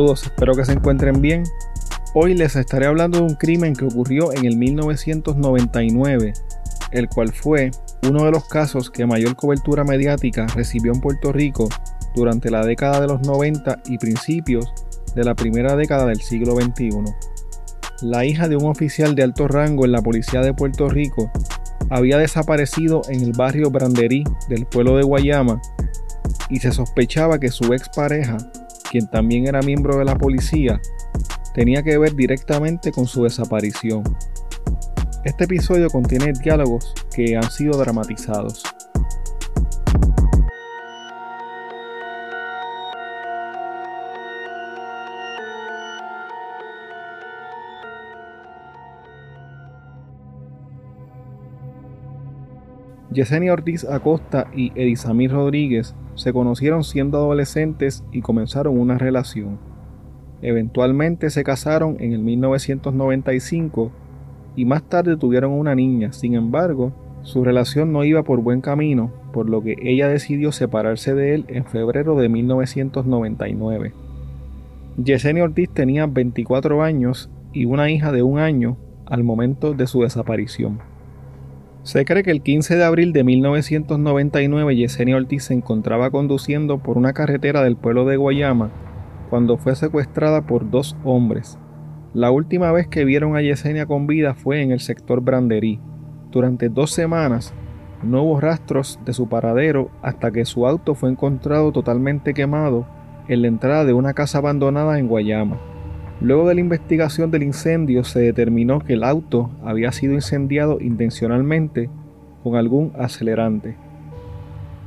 Saludos, 0.00 0.22
espero 0.22 0.54
que 0.54 0.64
se 0.64 0.72
encuentren 0.72 1.20
bien. 1.20 1.44
Hoy 2.14 2.32
les 2.32 2.56
estaré 2.56 2.86
hablando 2.86 3.18
de 3.18 3.24
un 3.24 3.34
crimen 3.34 3.74
que 3.74 3.84
ocurrió 3.84 4.32
en 4.32 4.46
el 4.46 4.56
1999, 4.56 6.32
el 6.92 7.08
cual 7.10 7.34
fue 7.34 7.70
uno 8.08 8.24
de 8.24 8.30
los 8.30 8.48
casos 8.48 8.90
que 8.90 9.04
mayor 9.04 9.36
cobertura 9.36 9.84
mediática 9.84 10.46
recibió 10.54 10.94
en 10.94 11.02
Puerto 11.02 11.32
Rico 11.32 11.68
durante 12.14 12.50
la 12.50 12.64
década 12.64 13.02
de 13.02 13.08
los 13.08 13.20
90 13.26 13.80
y 13.88 13.98
principios 13.98 14.72
de 15.14 15.22
la 15.22 15.34
primera 15.34 15.76
década 15.76 16.06
del 16.06 16.22
siglo 16.22 16.56
XXI. 16.56 17.04
La 18.00 18.24
hija 18.24 18.48
de 18.48 18.56
un 18.56 18.70
oficial 18.70 19.14
de 19.14 19.22
alto 19.22 19.48
rango 19.48 19.84
en 19.84 19.92
la 19.92 20.00
policía 20.00 20.40
de 20.40 20.54
Puerto 20.54 20.88
Rico 20.88 21.30
había 21.90 22.16
desaparecido 22.16 23.02
en 23.10 23.20
el 23.20 23.32
barrio 23.32 23.70
Branderí 23.70 24.24
del 24.48 24.64
pueblo 24.64 24.96
de 24.96 25.02
Guayama 25.02 25.60
y 26.48 26.58
se 26.58 26.72
sospechaba 26.72 27.38
que 27.38 27.50
su 27.50 27.74
expareja, 27.74 28.38
quien 28.90 29.06
también 29.06 29.46
era 29.46 29.62
miembro 29.62 29.96
de 29.96 30.04
la 30.04 30.18
policía, 30.18 30.80
tenía 31.54 31.82
que 31.82 31.96
ver 31.96 32.14
directamente 32.14 32.90
con 32.90 33.06
su 33.06 33.22
desaparición. 33.22 34.02
Este 35.24 35.44
episodio 35.44 35.88
contiene 35.88 36.32
diálogos 36.32 36.92
que 37.14 37.36
han 37.36 37.50
sido 37.50 37.78
dramatizados. 37.78 38.62
Yesenia 53.12 53.52
Ortiz 53.52 53.84
Acosta 53.84 54.48
y 54.54 54.72
Edisamir 54.74 55.32
Rodríguez 55.32 55.94
se 56.14 56.32
conocieron 56.32 56.84
siendo 56.84 57.18
adolescentes 57.18 58.04
y 58.12 58.20
comenzaron 58.20 58.78
una 58.78 58.98
relación. 58.98 59.58
Eventualmente 60.42 61.30
se 61.30 61.44
casaron 61.44 61.96
en 62.00 62.12
el 62.12 62.20
1995 62.20 63.90
y 64.56 64.64
más 64.64 64.82
tarde 64.82 65.16
tuvieron 65.16 65.52
una 65.52 65.74
niña. 65.74 66.12
Sin 66.12 66.34
embargo, 66.34 66.92
su 67.22 67.44
relación 67.44 67.92
no 67.92 68.04
iba 68.04 68.22
por 68.22 68.40
buen 68.40 68.60
camino, 68.60 69.12
por 69.32 69.48
lo 69.48 69.62
que 69.62 69.76
ella 69.82 70.08
decidió 70.08 70.52
separarse 70.52 71.14
de 71.14 71.34
él 71.34 71.44
en 71.48 71.64
febrero 71.64 72.16
de 72.16 72.28
1999. 72.28 73.92
Yesenia 74.96 75.44
Ortiz 75.44 75.70
tenía 75.70 76.06
24 76.06 76.82
años 76.82 77.30
y 77.52 77.64
una 77.66 77.90
hija 77.90 78.12
de 78.12 78.22
un 78.22 78.38
año 78.38 78.76
al 79.06 79.24
momento 79.24 79.74
de 79.74 79.86
su 79.86 80.02
desaparición. 80.02 80.89
Se 81.82 82.04
cree 82.04 82.22
que 82.22 82.30
el 82.30 82.42
15 82.42 82.76
de 82.76 82.84
abril 82.84 83.14
de 83.14 83.24
1999 83.24 84.76
Yesenia 84.76 85.16
Ortiz 85.16 85.44
se 85.44 85.54
encontraba 85.54 86.10
conduciendo 86.10 86.78
por 86.78 86.98
una 86.98 87.14
carretera 87.14 87.62
del 87.62 87.76
pueblo 87.76 88.04
de 88.04 88.18
Guayama 88.18 88.70
cuando 89.30 89.56
fue 89.56 89.74
secuestrada 89.74 90.42
por 90.42 90.70
dos 90.70 90.94
hombres. 91.04 91.58
La 92.12 92.30
última 92.30 92.70
vez 92.72 92.86
que 92.86 93.04
vieron 93.04 93.34
a 93.34 93.40
Yesenia 93.40 93.86
con 93.86 94.06
vida 94.06 94.34
fue 94.34 94.60
en 94.60 94.72
el 94.72 94.80
sector 94.80 95.22
Branderí. 95.22 95.80
Durante 96.30 96.68
dos 96.68 96.90
semanas 96.90 97.54
no 98.02 98.24
hubo 98.24 98.40
rastros 98.40 98.98
de 99.06 99.14
su 99.14 99.28
paradero 99.28 99.90
hasta 100.02 100.30
que 100.32 100.44
su 100.44 100.66
auto 100.66 100.94
fue 100.94 101.10
encontrado 101.10 101.72
totalmente 101.72 102.34
quemado 102.34 102.86
en 103.28 103.40
la 103.42 103.48
entrada 103.48 103.84
de 103.86 103.94
una 103.94 104.12
casa 104.12 104.38
abandonada 104.38 104.98
en 104.98 105.08
Guayama. 105.08 105.69
Luego 106.20 106.46
de 106.46 106.54
la 106.54 106.60
investigación 106.60 107.30
del 107.30 107.42
incendio 107.42 108.04
se 108.04 108.20
determinó 108.20 108.80
que 108.80 108.92
el 108.92 109.04
auto 109.04 109.50
había 109.64 109.90
sido 109.90 110.12
incendiado 110.12 110.78
intencionalmente 110.78 111.88
con 112.42 112.56
algún 112.56 112.92
acelerante. 112.98 113.76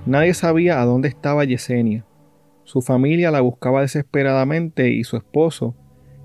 Nadie 0.05 0.35
sabía 0.35 0.79
a 0.79 0.85
dónde 0.85 1.07
estaba 1.07 1.43
Yesenia. 1.43 2.05
Su 2.65 2.81
familia 2.81 3.31
la 3.31 3.41
buscaba 3.41 3.81
desesperadamente 3.81 4.91
y 4.91 5.03
su 5.03 5.17
esposo, 5.17 5.75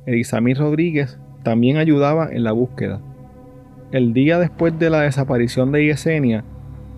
Elisamir 0.05 0.59
Rodríguez, 0.59 1.19
también 1.43 1.79
ayudaba 1.79 2.29
en 2.31 2.45
la 2.45 2.53
búsqueda. 2.53 3.01
El 3.93 4.13
día 4.13 4.39
después 4.39 4.79
de 4.79 4.91
la 4.91 5.01
desaparición 5.01 5.73
de 5.73 5.87
Yesenia, 5.87 6.45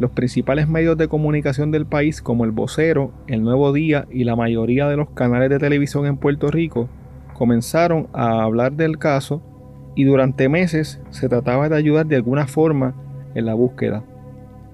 los 0.00 0.10
principales 0.10 0.66
medios 0.66 0.98
de 0.98 1.06
comunicación 1.06 1.70
del 1.70 1.86
país 1.86 2.20
como 2.22 2.44
El 2.44 2.50
Vocero, 2.50 3.12
El 3.28 3.42
Nuevo 3.42 3.72
Día 3.72 4.08
y 4.10 4.24
la 4.24 4.34
mayoría 4.34 4.88
de 4.88 4.96
los 4.96 5.10
canales 5.10 5.50
de 5.50 5.58
televisión 5.58 6.06
en 6.06 6.16
Puerto 6.16 6.50
Rico 6.50 6.88
comenzaron 7.40 8.06
a 8.12 8.42
hablar 8.42 8.74
del 8.74 8.98
caso 8.98 9.40
y 9.94 10.04
durante 10.04 10.50
meses 10.50 11.00
se 11.08 11.26
trataba 11.26 11.70
de 11.70 11.76
ayudar 11.76 12.04
de 12.04 12.16
alguna 12.16 12.46
forma 12.46 12.92
en 13.34 13.46
la 13.46 13.54
búsqueda. 13.54 14.04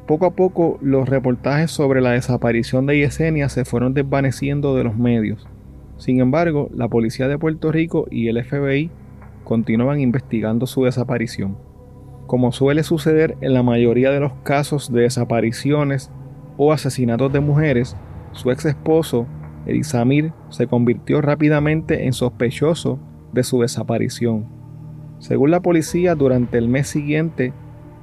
Poco 0.09 0.27
a 0.27 0.33
poco 0.33 0.77
los 0.83 1.09
reportajes 1.09 1.71
sobre 1.71 2.01
la 2.01 2.11
desaparición 2.11 2.85
de 2.87 2.99
Yesenia 2.99 3.49
se 3.51 3.65
fueron 3.65 3.95
desvaneciendo 3.95 4.75
de 4.75 4.83
los 4.83 4.97
medios. 4.97 5.47
Sin 5.97 6.19
embargo, 6.19 6.69
la 6.75 6.89
policía 6.89 7.29
de 7.29 7.39
Puerto 7.39 7.71
Rico 7.71 8.09
y 8.11 8.27
el 8.27 8.45
FBI 8.45 8.91
continuaban 9.45 10.01
investigando 10.01 10.67
su 10.67 10.83
desaparición. 10.83 11.57
Como 12.27 12.51
suele 12.51 12.83
suceder 12.83 13.37
en 13.43 13.55
la 13.55 13.63
mayoría 13.63 14.11
de 14.11 14.19
los 14.19 14.33
casos 14.43 14.93
de 14.93 15.03
desapariciones 15.03 16.11
o 16.57 16.73
asesinatos 16.73 17.33
de 17.33 17.39
mujeres, 17.39 17.97
su 18.33 18.51
ex 18.51 18.65
esposo 18.65 19.29
Elisamir 19.67 20.33
se 20.49 20.67
convirtió 20.67 21.21
rápidamente 21.21 22.07
en 22.07 22.13
sospechoso 22.13 22.99
de 23.33 23.43
su 23.43 23.61
desaparición. 23.61 24.47
Según 25.19 25.51
la 25.51 25.61
policía, 25.61 26.15
durante 26.15 26.59
el 26.59 26.69
mes 26.69 26.89
siguiente, 26.89 27.53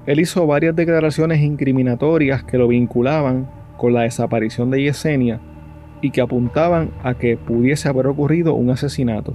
él 0.05 0.19
hizo 0.19 0.45
varias 0.45 0.75
declaraciones 0.75 1.41
incriminatorias 1.41 2.43
que 2.43 2.57
lo 2.57 2.67
vinculaban 2.67 3.49
con 3.77 3.93
la 3.93 4.01
desaparición 4.01 4.69
de 4.71 4.83
Yesenia 4.83 5.39
y 6.01 6.11
que 6.11 6.21
apuntaban 6.21 6.91
a 7.03 7.13
que 7.13 7.37
pudiese 7.37 7.87
haber 7.87 8.07
ocurrido 8.07 8.53
un 8.55 8.69
asesinato. 8.69 9.33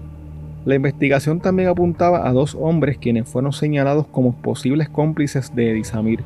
La 0.67 0.75
investigación 0.75 1.41
también 1.41 1.71
apuntaba 1.71 2.29
a 2.29 2.33
dos 2.33 2.55
hombres 2.61 2.99
quienes 2.99 3.27
fueron 3.27 3.53
señalados 3.53 4.07
como 4.09 4.35
posibles 4.35 4.91
cómplices 4.91 5.55
de 5.55 5.71
Edisamir. 5.71 6.25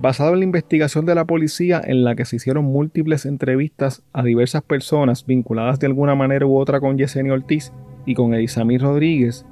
Basado 0.00 0.32
en 0.32 0.38
la 0.38 0.44
investigación 0.44 1.04
de 1.04 1.14
la 1.14 1.26
policía 1.26 1.80
en 1.84 2.04
la 2.04 2.14
que 2.14 2.24
se 2.24 2.36
hicieron 2.36 2.64
múltiples 2.64 3.26
entrevistas 3.26 4.02
a 4.14 4.22
diversas 4.22 4.62
personas 4.62 5.26
vinculadas 5.26 5.78
de 5.78 5.88
alguna 5.88 6.14
manera 6.14 6.46
u 6.46 6.56
otra 6.56 6.80
con 6.80 6.96
Yesenia 6.96 7.34
Ortiz 7.34 7.70
y 8.06 8.14
con 8.14 8.32
Elisamir 8.32 8.80
Rodríguez, 8.80 9.44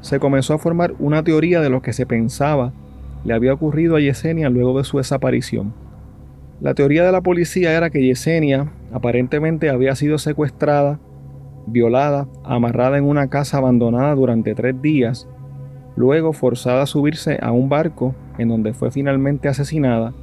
se 0.00 0.20
comenzó 0.20 0.54
a 0.54 0.58
formar 0.58 0.94
una 0.98 1.22
teoría 1.22 1.60
de 1.60 1.68
lo 1.68 1.82
que 1.82 1.92
se 1.92 2.06
pensaba 2.06 2.72
le 3.24 3.34
había 3.34 3.52
ocurrido 3.52 3.96
a 3.96 4.00
Yesenia 4.00 4.48
luego 4.48 4.78
de 4.78 4.84
su 4.84 4.98
desaparición. 4.98 5.74
La 6.60 6.74
teoría 6.74 7.04
de 7.04 7.12
la 7.12 7.20
policía 7.20 7.76
era 7.76 7.90
que 7.90 8.02
Yesenia 8.02 8.72
aparentemente 8.92 9.68
había 9.68 9.94
sido 9.96 10.18
secuestrada, 10.18 10.98
violada, 11.66 12.26
amarrada 12.42 12.96
en 12.96 13.04
una 13.04 13.28
casa 13.28 13.58
abandonada 13.58 14.14
durante 14.14 14.54
tres 14.54 14.80
días 14.80 15.28
luego 15.94 16.32
forzada 16.32 16.82
a 16.82 16.86
subirse 16.86 17.38
a 17.42 17.52
un 17.52 17.68
barco 17.68 18.14
en 18.38 18.48
donde 18.48 18.72
fue 18.72 18.90
finalmente 18.90 19.48
asesinada 19.48 20.14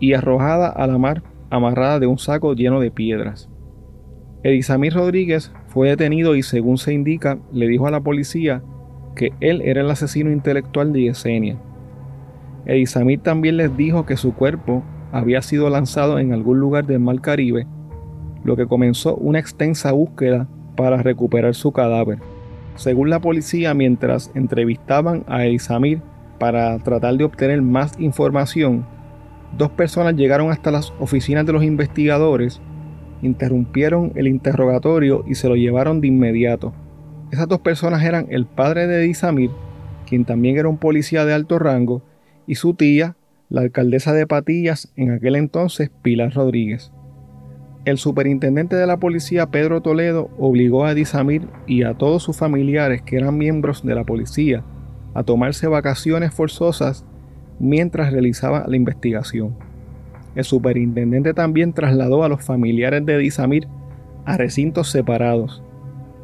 y 0.00 0.14
arrojada 0.14 0.68
a 0.68 0.86
la 0.86 0.98
mar 0.98 1.22
amarrada 1.50 2.00
de 2.00 2.06
un 2.06 2.18
saco 2.18 2.54
lleno 2.54 2.80
de 2.80 2.90
piedras. 2.90 3.48
Edisamir 4.42 4.94
Rodríguez 4.94 5.52
fue 5.68 5.90
detenido 5.90 6.34
y 6.34 6.42
según 6.42 6.78
se 6.78 6.92
indica 6.92 7.38
le 7.52 7.68
dijo 7.68 7.86
a 7.86 7.90
la 7.90 8.00
policía 8.00 8.62
que 9.14 9.32
él 9.40 9.62
era 9.62 9.82
el 9.82 9.90
asesino 9.90 10.32
intelectual 10.32 10.92
de 10.92 11.02
Yesenia. 11.02 11.58
Edisamir 12.64 13.20
también 13.20 13.58
les 13.58 13.76
dijo 13.76 14.06
que 14.06 14.16
su 14.16 14.34
cuerpo 14.34 14.82
había 15.12 15.42
sido 15.42 15.68
lanzado 15.68 16.18
en 16.18 16.32
algún 16.32 16.58
lugar 16.58 16.86
del 16.86 17.00
Mar 17.00 17.20
Caribe, 17.20 17.66
lo 18.44 18.56
que 18.56 18.66
comenzó 18.66 19.14
una 19.16 19.38
extensa 19.38 19.92
búsqueda 19.92 20.48
para 20.76 21.02
recuperar 21.02 21.54
su 21.54 21.70
cadáver. 21.70 22.18
Según 22.76 23.10
la 23.10 23.20
policía, 23.20 23.74
mientras 23.74 24.30
entrevistaban 24.34 25.24
a 25.28 25.46
Isamir 25.46 26.00
para 26.42 26.76
tratar 26.80 27.16
de 27.16 27.22
obtener 27.22 27.62
más 27.62 27.92
información, 28.00 28.84
dos 29.56 29.70
personas 29.70 30.16
llegaron 30.16 30.50
hasta 30.50 30.72
las 30.72 30.92
oficinas 30.98 31.46
de 31.46 31.52
los 31.52 31.62
investigadores, 31.62 32.60
interrumpieron 33.22 34.10
el 34.16 34.26
interrogatorio 34.26 35.22
y 35.28 35.36
se 35.36 35.48
lo 35.48 35.54
llevaron 35.54 36.00
de 36.00 36.08
inmediato. 36.08 36.72
Esas 37.30 37.46
dos 37.46 37.60
personas 37.60 38.02
eran 38.02 38.26
el 38.28 38.46
padre 38.46 38.88
de 38.88 39.06
Isamir, 39.06 39.52
quien 40.04 40.24
también 40.24 40.56
era 40.58 40.68
un 40.68 40.78
policía 40.78 41.24
de 41.24 41.32
alto 41.32 41.60
rango, 41.60 42.02
y 42.48 42.56
su 42.56 42.74
tía, 42.74 43.14
la 43.48 43.60
alcaldesa 43.60 44.12
de 44.12 44.26
Patillas 44.26 44.92
en 44.96 45.12
aquel 45.12 45.36
entonces, 45.36 45.92
Pilar 46.02 46.34
Rodríguez. 46.34 46.90
El 47.84 47.98
superintendente 47.98 48.74
de 48.74 48.88
la 48.88 48.96
policía 48.96 49.46
Pedro 49.46 49.80
Toledo 49.80 50.28
obligó 50.40 50.86
a 50.86 50.94
Disamir 50.94 51.46
y 51.68 51.84
a 51.84 51.94
todos 51.94 52.24
sus 52.24 52.36
familiares 52.36 53.00
que 53.00 53.14
eran 53.14 53.38
miembros 53.38 53.86
de 53.86 53.94
la 53.94 54.02
policía 54.02 54.64
a 55.14 55.22
tomarse 55.22 55.66
vacaciones 55.66 56.32
forzosas 56.32 57.04
mientras 57.58 58.12
realizaba 58.12 58.64
la 58.66 58.76
investigación. 58.76 59.54
El 60.34 60.44
superintendente 60.44 61.34
también 61.34 61.72
trasladó 61.72 62.24
a 62.24 62.28
los 62.28 62.44
familiares 62.44 63.04
de 63.04 63.14
Edisamir 63.14 63.68
a 64.24 64.36
recintos 64.36 64.88
separados. 64.90 65.62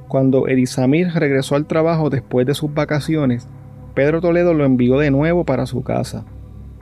Cuando 0.09 0.49
Edisamir 0.49 1.09
regresó 1.15 1.57
al 1.57 1.67
trabajo 1.67 2.09
después 2.09 2.47
de 2.47 2.55
sus 2.55 2.73
vacaciones, 2.73 3.47
Pedro 3.95 4.21
Toledo 4.21 4.55
lo 4.55 4.65
envió 4.65 4.99
de 4.99 5.11
nuevo 5.11 5.45
para 5.45 5.67
su 5.67 5.83
casa. 5.83 6.25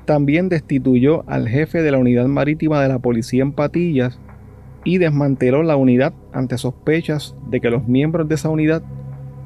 También 0.05 0.49
destituyó 0.49 1.25
al 1.27 1.49
jefe 1.49 1.83
de 1.83 1.91
la 1.91 1.99
unidad 1.99 2.27
marítima 2.27 2.81
de 2.81 2.89
la 2.89 3.01
policía 3.01 3.43
en 3.43 3.53
Patillas 3.53 4.21
y 4.85 4.99
desmanteló 4.99 5.65
la 5.65 5.75
unidad 5.75 6.13
ante 6.33 6.59
sospechas 6.59 7.35
de 7.51 7.61
que 7.61 7.71
los 7.71 7.89
miembros 7.89 8.29
de 8.29 8.37
esa 8.37 8.51
unidad 8.51 8.83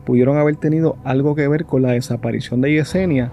pudieron 0.04 0.38
haber 0.38 0.56
tenido 0.56 0.96
algo 1.04 1.34
que 1.34 1.48
ver 1.48 1.64
con 1.64 1.82
la 1.82 1.92
desaparición 1.92 2.60
de 2.60 2.72
Yesenia 2.72 3.30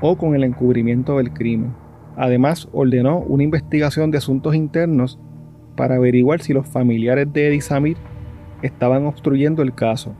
o 0.00 0.16
con 0.16 0.34
el 0.34 0.44
encubrimiento 0.44 1.18
del 1.18 1.32
crimen. 1.32 1.74
Además, 2.16 2.68
ordenó 2.72 3.18
una 3.18 3.44
investigación 3.44 4.10
de 4.10 4.18
asuntos 4.18 4.54
internos 4.54 5.18
para 5.76 5.96
averiguar 5.96 6.42
si 6.42 6.52
los 6.52 6.66
familiares 6.66 7.32
de 7.32 7.58
Samir 7.60 7.96
estaban 8.62 9.06
obstruyendo 9.06 9.62
el 9.62 9.74
caso. 9.74 10.14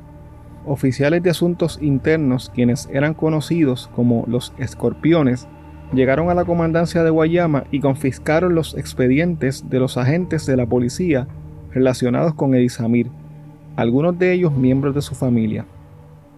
Oficiales 0.65 1.23
de 1.23 1.31
asuntos 1.31 1.79
internos, 1.83 2.51
quienes 2.55 2.89
eran 2.93 3.15
conocidos 3.15 3.91
como 3.95 4.25
los 4.29 4.55
escorpiones, 4.59 5.49
llegaron 5.93 6.31
a 6.31 6.35
la 6.35 6.45
comandancia 6.45 7.03
de 7.03 7.11
Guayama 7.11 7.65
y 7.71 7.81
confiscaron 7.81 8.55
los 8.55 8.77
expedientes 8.77 9.69
de 9.69 9.81
los 9.81 9.97
agentes 9.97 10.47
de 10.47 10.57
la 10.57 10.67
policía 10.67 11.27
relacionados 11.73 12.35
con 12.35 12.55
Edisamir, 12.55 13.11
algunos 13.77 14.19
de 14.19 14.33
ellos 14.33 14.53
miembros 14.55 14.95
de 14.95 15.03
su 15.03 15.15
familia. 15.15 15.67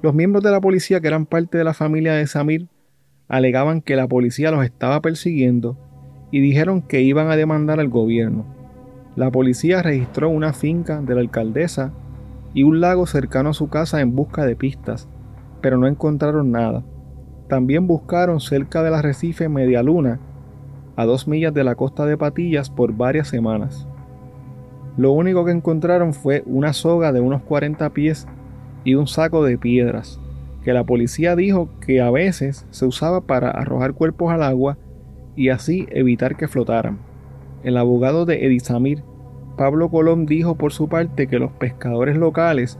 Los 0.02 0.14
miembros 0.14 0.44
de 0.44 0.50
la 0.50 0.60
policía 0.60 1.00
que 1.00 1.08
eran 1.08 1.26
parte 1.26 1.58
de 1.58 1.64
la 1.64 1.74
familia 1.74 2.14
de 2.14 2.26
Samir 2.26 2.68
alegaban 3.28 3.80
que 3.80 3.96
la 3.96 4.06
policía 4.06 4.50
los 4.50 4.64
estaba 4.64 5.00
persiguiendo 5.00 5.76
y 6.30 6.40
dijeron 6.40 6.82
que 6.82 7.02
iban 7.02 7.30
a 7.30 7.36
demandar 7.36 7.80
al 7.80 7.88
gobierno. 7.88 8.44
La 9.16 9.30
policía 9.30 9.82
registró 9.82 10.28
una 10.28 10.52
finca 10.52 11.00
de 11.00 11.14
la 11.14 11.20
alcaldesa 11.20 11.92
y 12.52 12.62
un 12.62 12.80
lago 12.80 13.06
cercano 13.06 13.50
a 13.50 13.54
su 13.54 13.68
casa 13.68 14.00
en 14.00 14.14
busca 14.14 14.44
de 14.44 14.56
pistas, 14.56 15.08
pero 15.60 15.78
no 15.78 15.86
encontraron 15.86 16.50
nada. 16.50 16.84
También 17.48 17.86
buscaron 17.86 18.40
cerca 18.40 18.82
del 18.82 18.94
arrecife 18.94 19.48
Media 19.48 19.82
Luna, 19.82 20.20
a 20.96 21.04
dos 21.04 21.26
millas 21.26 21.54
de 21.54 21.64
la 21.64 21.74
costa 21.74 22.06
de 22.06 22.16
Patillas, 22.16 22.70
por 22.70 22.92
varias 22.92 23.28
semanas. 23.28 23.88
Lo 24.96 25.12
único 25.12 25.44
que 25.44 25.52
encontraron 25.52 26.14
fue 26.14 26.42
una 26.46 26.72
soga 26.72 27.12
de 27.12 27.20
unos 27.20 27.42
40 27.42 27.90
pies 27.90 28.26
y 28.84 28.94
un 28.94 29.06
saco 29.06 29.44
de 29.44 29.58
piedras 29.58 30.20
que 30.64 30.72
la 30.72 30.84
policía 30.84 31.36
dijo 31.36 31.68
que 31.80 32.00
a 32.00 32.10
veces 32.10 32.66
se 32.70 32.86
usaba 32.86 33.20
para 33.20 33.50
arrojar 33.50 33.92
cuerpos 33.92 34.32
al 34.32 34.42
agua 34.42 34.78
y 35.36 35.50
así 35.50 35.86
evitar 35.90 36.36
que 36.36 36.48
flotaran. 36.48 36.98
El 37.62 37.76
abogado 37.76 38.24
de 38.24 38.46
Edisamir, 38.46 39.02
Pablo 39.56 39.90
Colón, 39.90 40.26
dijo 40.26 40.56
por 40.56 40.72
su 40.72 40.88
parte 40.88 41.26
que 41.26 41.38
los 41.38 41.52
pescadores 41.52 42.16
locales 42.16 42.78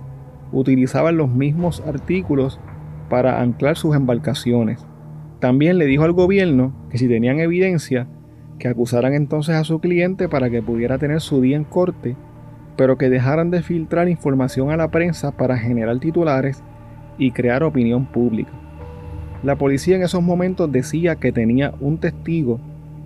utilizaban 0.50 1.18
los 1.18 1.28
mismos 1.28 1.82
artículos 1.86 2.58
para 3.10 3.40
anclar 3.40 3.76
sus 3.76 3.94
embarcaciones. 3.94 4.86
También 5.40 5.76
le 5.76 5.84
dijo 5.84 6.04
al 6.04 6.12
gobierno 6.12 6.72
que 6.90 6.96
si 6.96 7.06
tenían 7.06 7.38
evidencia, 7.38 8.08
que 8.58 8.68
acusaran 8.68 9.14
entonces 9.14 9.54
a 9.54 9.64
su 9.64 9.80
cliente 9.80 10.28
para 10.28 10.50
que 10.50 10.62
pudiera 10.62 10.98
tener 10.98 11.20
su 11.20 11.40
día 11.40 11.56
en 11.56 11.64
corte, 11.64 12.16
pero 12.76 12.98
que 12.98 13.08
dejaran 13.08 13.50
de 13.50 13.62
filtrar 13.62 14.08
información 14.08 14.70
a 14.70 14.76
la 14.76 14.90
prensa 14.90 15.32
para 15.32 15.56
generar 15.56 15.98
titulares 16.00 16.62
y 17.18 17.30
crear 17.30 17.62
opinión 17.62 18.06
pública. 18.06 18.50
La 19.42 19.56
policía 19.56 19.96
en 19.96 20.02
esos 20.02 20.22
momentos 20.22 20.72
decía 20.72 21.16
que 21.16 21.30
tenía 21.30 21.74
un 21.80 21.98
testigo 21.98 22.60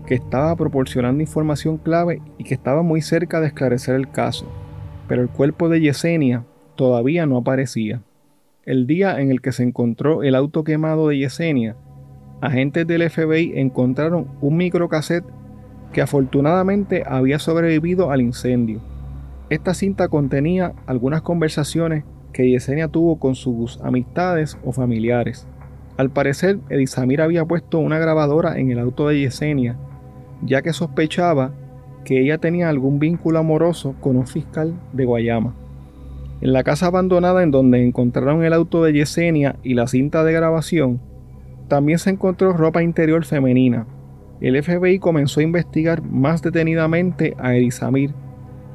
que 0.06 0.14
estaba 0.14 0.54
proporcionando 0.56 1.22
información 1.22 1.76
clave 1.76 2.22
y 2.38 2.44
que 2.44 2.54
estaba 2.54 2.82
muy 2.82 3.02
cerca 3.02 3.40
de 3.40 3.48
esclarecer 3.48 3.94
el 3.94 4.10
caso, 4.10 4.46
pero 5.06 5.20
el 5.20 5.28
cuerpo 5.28 5.68
de 5.68 5.80
Yesenia 5.80 6.44
todavía 6.76 7.26
no 7.26 7.38
aparecía. 7.38 8.02
El 8.64 8.86
día 8.86 9.20
en 9.20 9.30
el 9.30 9.40
que 9.40 9.52
se 9.52 9.64
encontró 9.64 10.22
el 10.22 10.34
auto 10.34 10.64
quemado 10.64 11.08
de 11.08 11.18
Yesenia, 11.18 11.76
agentes 12.40 12.86
del 12.86 13.10
FBI 13.10 13.52
encontraron 13.56 14.28
un 14.40 14.56
microcassette 14.56 15.24
que 15.92 16.02
afortunadamente 16.02 17.02
había 17.06 17.38
sobrevivido 17.38 18.10
al 18.10 18.20
incendio. 18.20 18.80
Esta 19.50 19.74
cinta 19.74 20.08
contenía 20.08 20.74
algunas 20.86 21.22
conversaciones 21.22 22.04
que 22.32 22.50
Yesenia 22.50 22.88
tuvo 22.88 23.18
con 23.18 23.34
sus 23.34 23.80
amistades 23.80 24.58
o 24.64 24.72
familiares. 24.72 25.46
Al 25.96 26.10
parecer, 26.10 26.58
Edisamir 26.68 27.20
había 27.22 27.44
puesto 27.44 27.78
una 27.78 27.98
grabadora 27.98 28.58
en 28.58 28.70
el 28.70 28.78
auto 28.78 29.08
de 29.08 29.20
Yesenia, 29.20 29.76
ya 30.42 30.62
que 30.62 30.72
sospechaba 30.72 31.52
que 32.04 32.20
ella 32.20 32.38
tenía 32.38 32.68
algún 32.68 32.98
vínculo 32.98 33.38
amoroso 33.38 33.94
con 34.00 34.16
un 34.16 34.26
fiscal 34.26 34.74
de 34.92 35.04
Guayama. 35.04 35.54
En 36.40 36.52
la 36.52 36.62
casa 36.62 36.86
abandonada 36.86 37.42
en 37.42 37.50
donde 37.50 37.84
encontraron 37.84 38.44
el 38.44 38.52
auto 38.52 38.84
de 38.84 38.92
Yesenia 38.92 39.56
y 39.64 39.74
la 39.74 39.88
cinta 39.88 40.22
de 40.22 40.32
grabación, 40.32 41.00
también 41.66 41.98
se 41.98 42.10
encontró 42.10 42.52
ropa 42.52 42.82
interior 42.82 43.24
femenina. 43.24 43.86
El 44.40 44.62
FBI 44.62 44.98
comenzó 44.98 45.40
a 45.40 45.44
investigar 45.44 46.02
más 46.02 46.42
detenidamente 46.42 47.34
a 47.38 47.54
Edisamir 47.56 48.14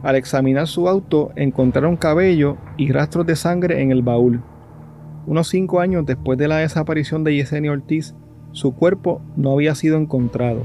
al 0.04 0.18
examinar 0.18 0.68
su 0.68 0.90
auto 0.90 1.32
encontraron 1.38 1.96
cabello 1.96 2.58
y 2.76 2.92
rastros 2.92 3.26
de 3.26 3.38
sangre 3.38 3.82
en 3.82 3.90
el 3.90 4.02
baúl. 4.02 4.42
Unos 5.26 5.48
cinco 5.48 5.80
años 5.80 6.06
después 6.06 6.38
de 6.38 6.50
la 6.50 6.58
desaparición 6.58 7.24
de 7.24 7.34
Yesenia 7.34 7.72
Ortiz, 7.72 8.14
su 8.52 8.76
cuerpo 8.76 9.22
no 9.38 9.54
había 9.54 9.74
sido 9.76 9.98
encontrado. 9.98 10.64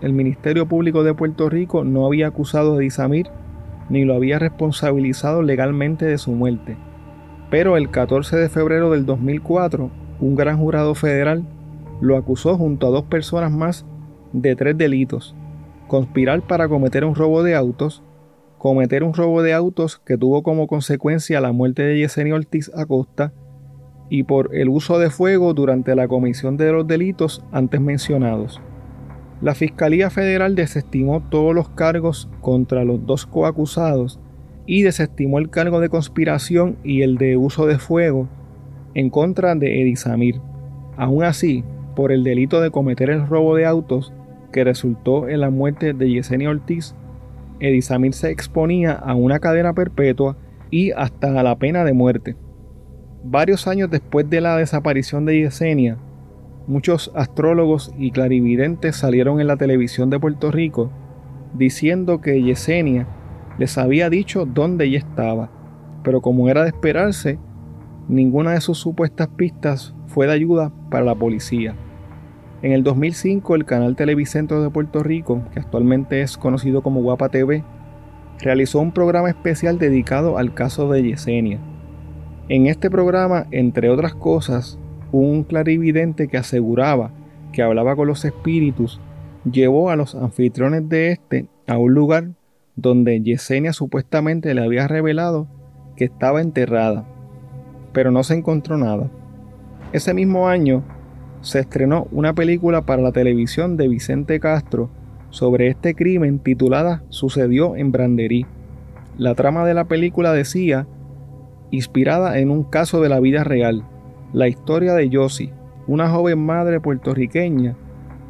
El 0.00 0.14
Ministerio 0.14 0.66
Público 0.66 1.04
de 1.04 1.12
Puerto 1.12 1.50
Rico 1.50 1.84
no 1.84 2.06
había 2.06 2.28
acusado 2.28 2.78
a 2.78 2.84
Isamir 2.84 3.26
ni 3.90 4.06
lo 4.06 4.14
había 4.14 4.38
responsabilizado 4.38 5.42
legalmente 5.42 6.06
de 6.06 6.16
su 6.16 6.32
muerte. 6.32 6.78
Pero 7.50 7.76
el 7.76 7.90
14 7.90 8.36
de 8.36 8.48
febrero 8.48 8.90
del 8.90 9.04
2004, 9.04 9.90
un 10.20 10.36
gran 10.36 10.56
jurado 10.56 10.94
federal 10.94 11.44
lo 12.00 12.16
acusó 12.16 12.56
junto 12.56 12.86
a 12.86 12.90
dos 12.90 13.04
personas 13.04 13.52
más 13.52 13.84
de 14.32 14.56
tres 14.56 14.76
delitos. 14.76 15.34
Conspirar 15.86 16.42
para 16.42 16.68
cometer 16.68 17.04
un 17.04 17.14
robo 17.14 17.42
de 17.42 17.54
autos, 17.54 18.02
cometer 18.58 19.04
un 19.04 19.14
robo 19.14 19.42
de 19.42 19.54
autos 19.54 19.98
que 19.98 20.16
tuvo 20.16 20.42
como 20.42 20.66
consecuencia 20.66 21.40
la 21.40 21.52
muerte 21.52 21.82
de 21.82 21.98
Yesenia 21.98 22.34
Ortiz 22.34 22.70
Acosta 22.74 23.32
y 24.08 24.24
por 24.24 24.54
el 24.54 24.68
uso 24.68 24.98
de 24.98 25.10
fuego 25.10 25.54
durante 25.54 25.94
la 25.94 26.08
comisión 26.08 26.56
de 26.56 26.72
los 26.72 26.86
delitos 26.86 27.44
antes 27.52 27.80
mencionados. 27.80 28.60
La 29.40 29.54
Fiscalía 29.54 30.10
Federal 30.10 30.54
desestimó 30.54 31.22
todos 31.30 31.54
los 31.54 31.70
cargos 31.70 32.28
contra 32.42 32.84
los 32.84 33.06
dos 33.06 33.24
coacusados 33.24 34.20
y 34.66 34.82
desestimó 34.82 35.38
el 35.38 35.48
cargo 35.48 35.80
de 35.80 35.88
conspiración 35.88 36.76
y 36.84 37.02
el 37.02 37.16
de 37.16 37.36
uso 37.36 37.66
de 37.66 37.78
fuego 37.78 38.28
en 38.94 39.08
contra 39.08 39.54
de 39.54 39.80
Edisamir. 39.80 40.40
Aún 40.96 41.24
así, 41.24 41.64
por 41.96 42.12
el 42.12 42.22
delito 42.22 42.60
de 42.60 42.70
cometer 42.70 43.08
el 43.10 43.26
robo 43.26 43.56
de 43.56 43.64
autos 43.64 44.12
que 44.52 44.64
resultó 44.64 45.28
en 45.28 45.40
la 45.40 45.50
muerte 45.50 45.92
de 45.92 46.10
Yesenia 46.10 46.50
Ortiz, 46.50 46.94
Edisamir 47.60 48.14
se 48.14 48.30
exponía 48.30 48.92
a 48.92 49.14
una 49.14 49.38
cadena 49.38 49.74
perpetua 49.74 50.36
y 50.70 50.92
hasta 50.92 51.38
a 51.38 51.42
la 51.42 51.58
pena 51.58 51.84
de 51.84 51.92
muerte. 51.92 52.36
Varios 53.22 53.68
años 53.68 53.90
después 53.90 54.30
de 54.30 54.40
la 54.40 54.56
desaparición 54.56 55.26
de 55.26 55.40
Yesenia, 55.40 55.98
muchos 56.66 57.12
astrólogos 57.14 57.92
y 57.98 58.12
clarividentes 58.12 58.96
salieron 58.96 59.40
en 59.40 59.46
la 59.46 59.56
televisión 59.56 60.08
de 60.08 60.18
Puerto 60.18 60.50
Rico 60.50 60.90
diciendo 61.54 62.20
que 62.20 62.42
Yesenia 62.42 63.06
les 63.58 63.76
había 63.76 64.08
dicho 64.08 64.46
dónde 64.46 64.86
ella 64.86 64.98
estaba, 64.98 65.50
pero 66.02 66.22
como 66.22 66.48
era 66.48 66.62
de 66.62 66.68
esperarse, 66.68 67.38
ninguna 68.08 68.52
de 68.52 68.60
sus 68.62 68.78
supuestas 68.78 69.28
pistas 69.28 69.94
fue 70.06 70.26
de 70.26 70.32
ayuda 70.32 70.72
para 70.90 71.04
la 71.04 71.14
policía. 71.14 71.74
En 72.62 72.72
el 72.72 72.82
2005, 72.84 73.54
el 73.54 73.64
canal 73.64 73.96
Televicentro 73.96 74.62
de 74.62 74.68
Puerto 74.68 75.02
Rico, 75.02 75.42
que 75.52 75.60
actualmente 75.60 76.20
es 76.20 76.36
conocido 76.36 76.82
como 76.82 77.00
Guapa 77.00 77.30
TV, 77.30 77.64
realizó 78.38 78.80
un 78.80 78.92
programa 78.92 79.30
especial 79.30 79.78
dedicado 79.78 80.36
al 80.36 80.52
caso 80.52 80.90
de 80.90 81.02
Yesenia. 81.02 81.58
En 82.50 82.66
este 82.66 82.90
programa, 82.90 83.46
entre 83.50 83.88
otras 83.88 84.14
cosas, 84.14 84.78
un 85.10 85.44
clarividente 85.44 86.28
que 86.28 86.36
aseguraba 86.36 87.12
que 87.52 87.62
hablaba 87.62 87.96
con 87.96 88.08
los 88.08 88.24
espíritus 88.24 89.00
llevó 89.50 89.90
a 89.90 89.96
los 89.96 90.14
anfitriones 90.14 90.88
de 90.88 91.12
este 91.12 91.46
a 91.66 91.78
un 91.78 91.94
lugar 91.94 92.30
donde 92.76 93.20
Yesenia 93.20 93.72
supuestamente 93.72 94.54
le 94.54 94.62
había 94.62 94.86
revelado 94.86 95.48
que 95.96 96.04
estaba 96.04 96.40
enterrada, 96.40 97.06
pero 97.92 98.10
no 98.10 98.22
se 98.22 98.34
encontró 98.34 98.76
nada. 98.76 99.10
Ese 99.92 100.14
mismo 100.14 100.48
año, 100.48 100.82
se 101.42 101.60
estrenó 101.60 102.06
una 102.12 102.34
película 102.34 102.82
para 102.82 103.02
la 103.02 103.12
televisión 103.12 103.76
de 103.76 103.88
Vicente 103.88 104.40
Castro 104.40 104.90
sobre 105.30 105.68
este 105.68 105.94
crimen 105.94 106.38
titulada 106.38 107.02
Sucedió 107.08 107.76
en 107.76 107.92
Branderí. 107.92 108.46
La 109.16 109.34
trama 109.34 109.64
de 109.64 109.74
la 109.74 109.84
película 109.84 110.32
decía, 110.32 110.86
inspirada 111.70 112.38
en 112.38 112.50
un 112.50 112.64
caso 112.64 113.00
de 113.00 113.08
la 113.08 113.20
vida 113.20 113.44
real, 113.44 113.84
la 114.32 114.48
historia 114.48 114.94
de 114.94 115.08
Josie, 115.12 115.52
una 115.86 116.10
joven 116.10 116.44
madre 116.44 116.80
puertorriqueña 116.80 117.76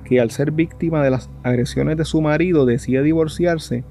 que 0.04 0.20
al 0.20 0.30
ser 0.30 0.50
víctima 0.50 1.02
de 1.02 1.10
las 1.10 1.30
agresiones 1.42 1.96
de 1.96 2.04
su 2.04 2.20
marido 2.20 2.66
decide 2.66 3.02
divorciarse 3.02 3.84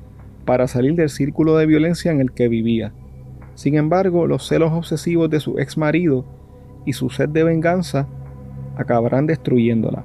para 0.46 0.68
salir 0.68 0.96
del 0.96 1.10
círculo 1.10 1.58
de 1.58 1.66
violencia 1.66 2.12
en 2.12 2.22
el 2.22 2.32
que 2.32 2.48
vivía. 2.48 2.94
Sin 3.56 3.76
embargo, 3.76 4.28
los 4.28 4.48
celos 4.48 4.72
obsesivos 4.72 5.30
de 5.30 5.40
su 5.40 5.60
ex 5.60 5.78
marido 5.78 6.26
y 6.86 6.94
su 6.94 7.10
sed 7.10 7.30
de 7.30 7.44
venganza 7.44 8.08
acabarán 8.80 9.28
destruyéndola. 9.28 10.04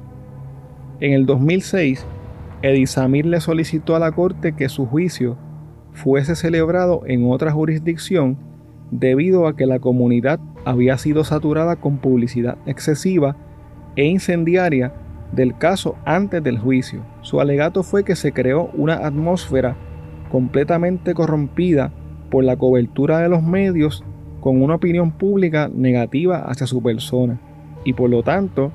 En 1.00 1.12
el 1.12 1.26
2006, 1.26 2.04
Edisamir 2.62 3.24
le 3.26 3.40
solicitó 3.40 3.94
a 3.94 3.98
la 3.98 4.12
corte 4.12 4.54
que 4.54 4.68
su 4.68 4.86
juicio 4.86 5.36
fuese 5.92 6.34
celebrado 6.34 7.02
en 7.06 7.30
otra 7.30 7.52
jurisdicción 7.52 8.36
debido 8.90 9.46
a 9.46 9.56
que 9.56 9.66
la 9.66 9.78
comunidad 9.78 10.40
había 10.64 10.98
sido 10.98 11.24
saturada 11.24 11.76
con 11.76 11.98
publicidad 11.98 12.58
excesiva 12.66 13.36
e 13.96 14.04
incendiaria 14.04 14.92
del 15.32 15.56
caso 15.56 15.96
antes 16.04 16.42
del 16.42 16.58
juicio. 16.58 17.02
Su 17.22 17.40
alegato 17.40 17.82
fue 17.82 18.04
que 18.04 18.16
se 18.16 18.32
creó 18.32 18.70
una 18.74 18.94
atmósfera 19.06 19.76
completamente 20.30 21.14
corrompida 21.14 21.92
por 22.30 22.44
la 22.44 22.56
cobertura 22.56 23.18
de 23.18 23.28
los 23.28 23.42
medios 23.42 24.04
con 24.40 24.62
una 24.62 24.76
opinión 24.76 25.12
pública 25.12 25.70
negativa 25.72 26.38
hacia 26.38 26.66
su 26.66 26.82
persona 26.82 27.38
y 27.84 27.92
por 27.92 28.10
lo 28.10 28.22
tanto 28.22 28.72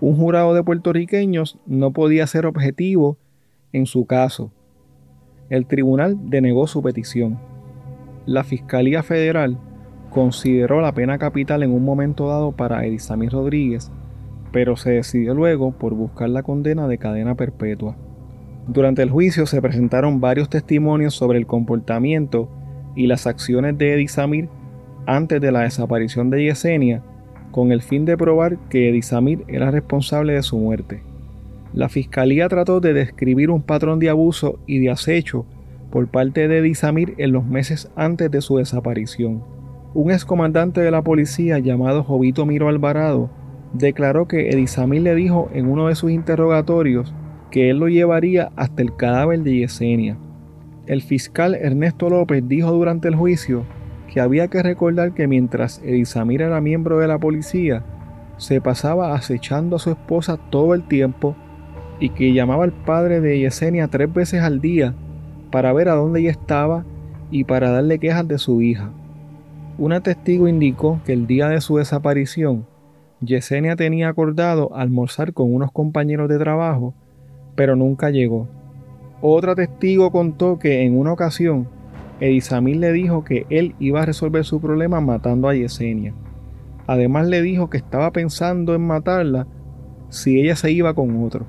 un 0.00 0.16
jurado 0.16 0.54
de 0.54 0.62
puertorriqueños 0.62 1.58
no 1.66 1.90
podía 1.90 2.26
ser 2.26 2.46
objetivo 2.46 3.16
en 3.72 3.86
su 3.86 4.06
caso. 4.06 4.50
El 5.48 5.66
tribunal 5.66 6.16
denegó 6.28 6.66
su 6.66 6.82
petición. 6.82 7.38
La 8.26 8.44
Fiscalía 8.44 9.02
Federal 9.02 9.58
consideró 10.10 10.80
la 10.80 10.92
pena 10.92 11.18
capital 11.18 11.62
en 11.62 11.72
un 11.72 11.84
momento 11.84 12.28
dado 12.28 12.52
para 12.52 12.84
Edizamir 12.84 13.30
Rodríguez, 13.30 13.90
pero 14.52 14.76
se 14.76 14.90
decidió 14.90 15.34
luego 15.34 15.72
por 15.72 15.94
buscar 15.94 16.28
la 16.28 16.42
condena 16.42 16.88
de 16.88 16.98
cadena 16.98 17.34
perpetua. 17.34 17.96
Durante 18.66 19.02
el 19.02 19.10
juicio 19.10 19.46
se 19.46 19.62
presentaron 19.62 20.20
varios 20.20 20.48
testimonios 20.48 21.14
sobre 21.14 21.38
el 21.38 21.46
comportamiento 21.46 22.48
y 22.96 23.06
las 23.06 23.26
acciones 23.26 23.78
de 23.78 23.94
Edizamir 23.94 24.48
antes 25.06 25.40
de 25.40 25.52
la 25.52 25.60
desaparición 25.60 26.30
de 26.30 26.44
Yesenia 26.44 27.02
con 27.50 27.72
el 27.72 27.82
fin 27.82 28.04
de 28.04 28.16
probar 28.16 28.58
que 28.68 28.88
Edisamir 28.88 29.44
era 29.48 29.70
responsable 29.70 30.34
de 30.34 30.42
su 30.42 30.58
muerte. 30.58 31.02
La 31.72 31.88
fiscalía 31.88 32.48
trató 32.48 32.80
de 32.80 32.92
describir 32.92 33.50
un 33.50 33.62
patrón 33.62 33.98
de 33.98 34.08
abuso 34.08 34.58
y 34.66 34.78
de 34.78 34.90
acecho 34.90 35.44
por 35.90 36.08
parte 36.08 36.48
de 36.48 36.58
Edisamir 36.58 37.14
en 37.18 37.32
los 37.32 37.44
meses 37.44 37.90
antes 37.96 38.30
de 38.30 38.40
su 38.40 38.56
desaparición. 38.56 39.42
Un 39.94 40.10
excomandante 40.10 40.80
de 40.80 40.90
la 40.90 41.02
policía 41.02 41.58
llamado 41.58 42.02
Jovito 42.04 42.44
Miro 42.46 42.68
Alvarado 42.68 43.30
declaró 43.72 44.28
que 44.28 44.50
Edisamir 44.50 45.02
le 45.02 45.14
dijo 45.14 45.50
en 45.52 45.68
uno 45.68 45.88
de 45.88 45.94
sus 45.94 46.10
interrogatorios 46.10 47.14
que 47.50 47.70
él 47.70 47.78
lo 47.78 47.88
llevaría 47.88 48.50
hasta 48.56 48.82
el 48.82 48.94
cadáver 48.96 49.40
de 49.40 49.58
Yesenia. 49.58 50.18
El 50.86 51.02
fiscal 51.02 51.54
Ernesto 51.54 52.08
López 52.08 52.46
dijo 52.46 52.72
durante 52.72 53.08
el 53.08 53.16
juicio 53.16 53.64
que 54.16 54.22
había 54.22 54.48
que 54.48 54.62
recordar 54.62 55.12
que 55.12 55.26
mientras 55.26 55.82
Edisamir 55.84 56.40
era 56.40 56.58
miembro 56.62 57.00
de 57.00 57.06
la 57.06 57.18
policía, 57.18 57.84
se 58.38 58.62
pasaba 58.62 59.14
acechando 59.14 59.76
a 59.76 59.78
su 59.78 59.90
esposa 59.90 60.38
todo 60.38 60.72
el 60.72 60.88
tiempo 60.88 61.36
y 62.00 62.08
que 62.08 62.32
llamaba 62.32 62.64
al 62.64 62.72
padre 62.72 63.20
de 63.20 63.38
Yesenia 63.38 63.88
tres 63.88 64.10
veces 64.10 64.40
al 64.40 64.62
día 64.62 64.94
para 65.52 65.70
ver 65.74 65.90
a 65.90 65.96
dónde 65.96 66.20
ella 66.20 66.30
estaba 66.30 66.86
y 67.30 67.44
para 67.44 67.70
darle 67.70 67.98
quejas 67.98 68.26
de 68.26 68.38
su 68.38 68.62
hija. 68.62 68.90
Una 69.76 70.00
testigo 70.00 70.48
indicó 70.48 70.98
que 71.04 71.12
el 71.12 71.26
día 71.26 71.50
de 71.50 71.60
su 71.60 71.76
desaparición, 71.76 72.64
Yesenia 73.20 73.76
tenía 73.76 74.08
acordado 74.08 74.74
almorzar 74.74 75.34
con 75.34 75.52
unos 75.52 75.72
compañeros 75.72 76.30
de 76.30 76.38
trabajo, 76.38 76.94
pero 77.54 77.76
nunca 77.76 78.08
llegó. 78.08 78.48
Otra 79.20 79.54
testigo 79.54 80.10
contó 80.10 80.58
que 80.58 80.84
en 80.84 80.98
una 80.98 81.12
ocasión 81.12 81.68
Edisamil 82.20 82.80
le 82.80 82.92
dijo 82.92 83.24
que 83.24 83.46
él 83.50 83.74
iba 83.78 84.02
a 84.02 84.06
resolver 84.06 84.44
su 84.44 84.60
problema 84.60 85.00
matando 85.00 85.48
a 85.48 85.54
Yesenia. 85.54 86.14
Además 86.86 87.26
le 87.28 87.42
dijo 87.42 87.68
que 87.68 87.76
estaba 87.76 88.10
pensando 88.12 88.74
en 88.74 88.86
matarla 88.86 89.46
si 90.08 90.40
ella 90.40 90.56
se 90.56 90.70
iba 90.70 90.94
con 90.94 91.22
otro. 91.24 91.46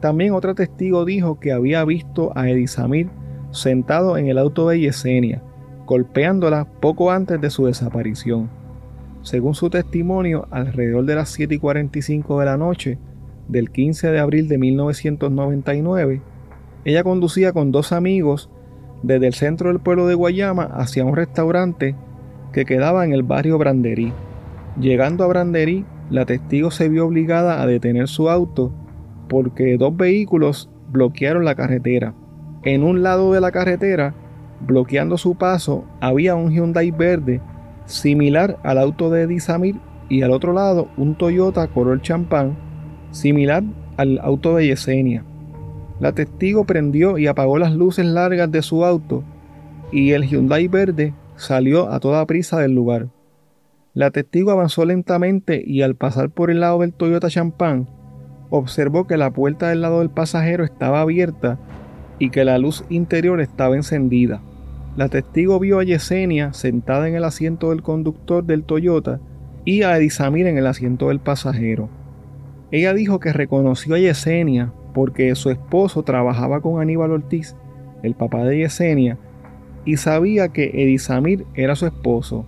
También 0.00 0.32
otro 0.32 0.54
testigo 0.54 1.04
dijo 1.04 1.40
que 1.40 1.52
había 1.52 1.84
visto 1.84 2.32
a 2.36 2.48
Edisamir 2.48 3.10
sentado 3.50 4.16
en 4.16 4.26
el 4.28 4.38
auto 4.38 4.68
de 4.68 4.80
Yesenia, 4.80 5.42
golpeándola 5.86 6.66
poco 6.80 7.10
antes 7.10 7.40
de 7.40 7.50
su 7.50 7.66
desaparición. 7.66 8.50
Según 9.22 9.54
su 9.54 9.70
testimonio, 9.70 10.46
alrededor 10.50 11.04
de 11.04 11.14
las 11.14 11.30
7 11.30 11.54
y 11.54 11.58
45 11.58 12.40
de 12.40 12.46
la 12.46 12.56
noche 12.56 12.98
del 13.48 13.70
15 13.70 14.10
de 14.10 14.18
abril 14.18 14.48
de 14.48 14.58
1999, 14.58 16.22
ella 16.84 17.02
conducía 17.02 17.52
con 17.52 17.72
dos 17.72 17.92
amigos 17.92 18.50
desde 19.04 19.26
el 19.26 19.34
centro 19.34 19.68
del 19.68 19.80
pueblo 19.80 20.06
de 20.06 20.14
Guayama 20.14 20.64
hacia 20.64 21.04
un 21.04 21.14
restaurante 21.14 21.94
que 22.52 22.64
quedaba 22.64 23.04
en 23.04 23.12
el 23.12 23.22
barrio 23.22 23.58
Branderí. 23.58 24.12
Llegando 24.80 25.24
a 25.24 25.26
Branderí, 25.26 25.84
la 26.08 26.24
testigo 26.24 26.70
se 26.70 26.88
vio 26.88 27.06
obligada 27.06 27.60
a 27.60 27.66
detener 27.66 28.08
su 28.08 28.30
auto 28.30 28.72
porque 29.28 29.76
dos 29.76 29.94
vehículos 29.94 30.70
bloquearon 30.90 31.44
la 31.44 31.54
carretera. 31.54 32.14
En 32.62 32.82
un 32.82 33.02
lado 33.02 33.32
de 33.34 33.42
la 33.42 33.52
carretera, 33.52 34.14
bloqueando 34.66 35.18
su 35.18 35.34
paso, 35.34 35.84
había 36.00 36.34
un 36.34 36.50
Hyundai 36.50 36.90
verde 36.90 37.42
similar 37.84 38.58
al 38.62 38.78
auto 38.78 39.10
de 39.10 39.26
Disamir 39.26 39.76
y 40.08 40.22
al 40.22 40.30
otro 40.30 40.54
lado 40.54 40.88
un 40.96 41.14
Toyota 41.14 41.66
Corolla 41.68 42.00
Champán 42.00 42.56
similar 43.10 43.64
al 43.98 44.18
auto 44.20 44.56
de 44.56 44.68
Yesenia. 44.68 45.24
La 46.04 46.12
testigo 46.12 46.66
prendió 46.66 47.16
y 47.16 47.28
apagó 47.28 47.56
las 47.56 47.72
luces 47.72 48.04
largas 48.04 48.52
de 48.52 48.60
su 48.60 48.84
auto 48.84 49.24
y 49.90 50.10
el 50.10 50.26
Hyundai 50.26 50.68
verde 50.68 51.14
salió 51.36 51.90
a 51.90 51.98
toda 51.98 52.26
prisa 52.26 52.60
del 52.60 52.74
lugar. 52.74 53.08
La 53.94 54.10
testigo 54.10 54.50
avanzó 54.50 54.84
lentamente 54.84 55.64
y 55.66 55.80
al 55.80 55.94
pasar 55.94 56.28
por 56.28 56.50
el 56.50 56.60
lado 56.60 56.80
del 56.80 56.92
Toyota 56.92 57.30
Champán, 57.30 57.88
observó 58.50 59.06
que 59.06 59.16
la 59.16 59.30
puerta 59.30 59.70
del 59.70 59.80
lado 59.80 60.00
del 60.00 60.10
pasajero 60.10 60.62
estaba 60.62 61.00
abierta 61.00 61.58
y 62.18 62.28
que 62.28 62.44
la 62.44 62.58
luz 62.58 62.84
interior 62.90 63.40
estaba 63.40 63.74
encendida. 63.74 64.42
La 64.98 65.08
testigo 65.08 65.58
vio 65.58 65.78
a 65.78 65.84
Yesenia 65.84 66.52
sentada 66.52 67.08
en 67.08 67.14
el 67.14 67.24
asiento 67.24 67.70
del 67.70 67.80
conductor 67.80 68.44
del 68.44 68.64
Toyota 68.64 69.20
y 69.64 69.84
a 69.84 69.96
Edisamir 69.96 70.48
en 70.48 70.58
el 70.58 70.66
asiento 70.66 71.08
del 71.08 71.20
pasajero. 71.20 71.88
Ella 72.70 72.92
dijo 72.92 73.20
que 73.20 73.32
reconoció 73.32 73.94
a 73.94 73.98
Yesenia 73.98 74.70
porque 74.94 75.34
su 75.34 75.50
esposo 75.50 76.02
trabajaba 76.02 76.60
con 76.60 76.80
Aníbal 76.80 77.10
Ortiz, 77.10 77.56
el 78.02 78.14
papá 78.14 78.44
de 78.44 78.58
Yesenia, 78.58 79.18
y 79.84 79.98
sabía 79.98 80.48
que 80.48 80.70
Edisamir 80.72 81.44
era 81.54 81.74
su 81.74 81.86
esposo. 81.86 82.46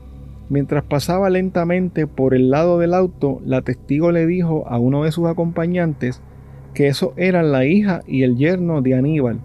Mientras 0.49 0.85
pasaba 0.85 1.29
lentamente 1.29 2.07
por 2.07 2.33
el 2.33 2.51
lado 2.51 2.79
del 2.79 2.95
auto, 2.95 3.41
la 3.45 3.63
testigo 3.63 4.13
le 4.13 4.27
dijo 4.27 4.67
a 4.69 4.79
uno 4.79 5.05
de 5.05 5.13
sus 5.13 5.27
acompañantes 5.27 6.23
que 6.73 6.87
eso 6.87 7.13
eran 7.17 7.53
la 7.53 7.65
hija 7.65 8.03
y 8.07 8.23
el 8.23 8.37
yerno 8.37 8.81
de 8.81 8.95
Aníbal, 8.95 9.41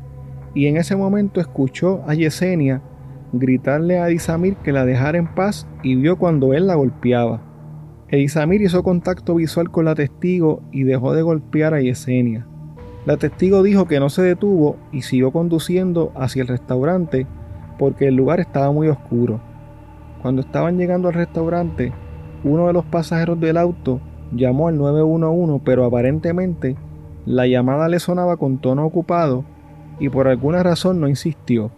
y 0.54 0.68
en 0.68 0.78
ese 0.78 0.96
momento 0.96 1.42
escuchó 1.42 2.04
a 2.08 2.14
Yesenia 2.14 2.82
gritarle 3.34 4.00
a 4.00 4.08
Edisamir 4.08 4.56
que 4.58 4.72
la 4.72 4.86
dejara 4.86 5.18
en 5.18 5.34
paz 5.34 5.68
y 5.84 5.96
vio 5.96 6.18
cuando 6.18 6.54
él 6.54 6.68
la 6.68 6.76
golpeaba. 6.76 7.42
Edisamir 8.10 8.62
hizo 8.62 8.84
contacto 8.84 9.36
visual 9.36 9.72
con 9.72 9.86
la 9.86 9.96
testigo 9.96 10.62
y 10.72 10.84
dejó 10.84 11.14
de 11.14 11.22
golpear 11.22 11.74
a 11.74 11.82
Yesenia. 11.82 12.46
La 13.06 13.18
testigo 13.18 13.64
dijo 13.64 13.88
que 13.88 14.00
no 14.00 14.10
se 14.10 14.22
detuvo 14.22 14.78
y 14.92 15.02
siguió 15.02 15.32
conduciendo 15.32 16.12
hacia 16.16 16.44
el 16.44 16.48
restaurante 16.48 17.26
porque 17.80 18.08
el 18.08 18.16
lugar 18.16 18.40
estaba 18.40 18.72
muy 18.72 18.90
oscuro. 18.90 19.42
Cuando 20.22 20.42
estaban 20.42 20.78
llegando 20.78 21.08
al 21.08 21.16
restaurante, 21.16 21.92
uno 22.44 22.68
de 22.68 22.74
los 22.74 22.86
pasajeros 22.86 23.40
del 23.40 23.58
auto 23.58 24.00
llamó 24.32 24.68
al 24.68 24.78
911, 24.78 25.64
pero 25.66 25.84
aparentemente 25.84 26.76
la 27.26 27.48
llamada 27.48 27.88
le 27.88 28.00
sonaba 28.00 28.38
con 28.38 28.60
tono 28.60 28.86
ocupado 28.86 29.46
y 30.00 30.10
por 30.10 30.28
alguna 30.28 30.62
razón 30.62 31.00
no 31.00 31.08
insistió. 31.08 31.72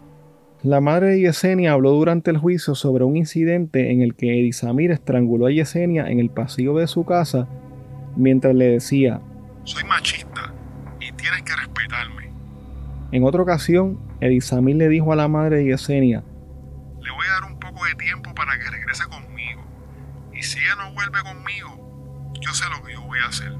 La 0.61 0.81
madre 0.81 1.07
de 1.07 1.21
Yesenia 1.21 1.73
habló 1.73 1.91
durante 1.91 2.31
el 2.31 2.37
juicio 2.37 2.75
sobre 2.75 3.05
un 3.05 3.15
incidente 3.15 3.91
en 3.91 4.01
el 4.01 4.15
que 4.15 4.39
Edisamir 4.39 4.91
estranguló 4.91 5.45
a 5.45 5.51
Yesenia 5.51 6.09
en 6.09 6.19
el 6.19 6.29
pasillo 6.29 6.75
de 6.75 6.87
su 6.87 7.05
casa 7.05 7.47
mientras 8.15 8.55
le 8.55 8.69
decía: 8.69 9.21
Soy 9.63 9.83
machista 9.85 10.32
tienes 11.23 11.43
que 11.43 11.55
respetarme. 11.55 12.33
En 13.13 13.23
otra 13.23 13.41
ocasión, 13.41 13.97
Edisamil 14.19 14.77
le 14.77 14.89
dijo 14.89 15.13
a 15.13 15.15
la 15.15 15.29
madre 15.29 15.57
de 15.57 15.65
Yesenia, 15.65 16.21
le 17.01 17.11
voy 17.11 17.25
a 17.29 17.39
dar 17.39 17.49
un 17.49 17.59
poco 17.59 17.85
de 17.85 17.95
tiempo 17.95 18.33
para 18.35 18.59
que 18.59 18.69
regrese 18.69 19.05
conmigo. 19.05 19.61
Y 20.33 20.41
si 20.43 20.59
ella 20.59 20.75
no 20.75 20.93
vuelve 20.93 21.19
conmigo, 21.21 22.31
yo 22.41 22.51
sé 22.51 22.65
lo 22.69 22.85
que 22.85 22.93
yo 22.93 23.01
voy 23.03 23.19
a 23.19 23.29
hacer. 23.29 23.53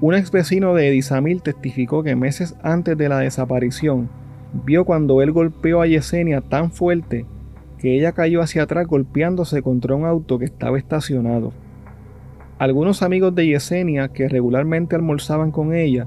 Un 0.00 0.14
ex 0.14 0.30
vecino 0.30 0.72
de 0.72 0.88
Edisamil 0.88 1.42
testificó 1.42 2.02
que 2.02 2.16
meses 2.16 2.56
antes 2.62 2.96
de 2.96 3.10
la 3.10 3.18
desaparición, 3.18 4.08
vio 4.64 4.86
cuando 4.86 5.20
él 5.20 5.32
golpeó 5.32 5.82
a 5.82 5.86
Yesenia 5.86 6.40
tan 6.40 6.72
fuerte 6.72 7.26
que 7.78 7.94
ella 7.94 8.12
cayó 8.12 8.40
hacia 8.40 8.62
atrás 8.62 8.86
golpeándose 8.86 9.60
contra 9.60 9.94
un 9.94 10.06
auto 10.06 10.38
que 10.38 10.46
estaba 10.46 10.78
estacionado. 10.78 11.52
Algunos 12.58 13.02
amigos 13.02 13.34
de 13.34 13.48
Yesenia 13.48 14.08
que 14.08 14.30
regularmente 14.30 14.96
almorzaban 14.96 15.50
con 15.50 15.74
ella 15.74 16.06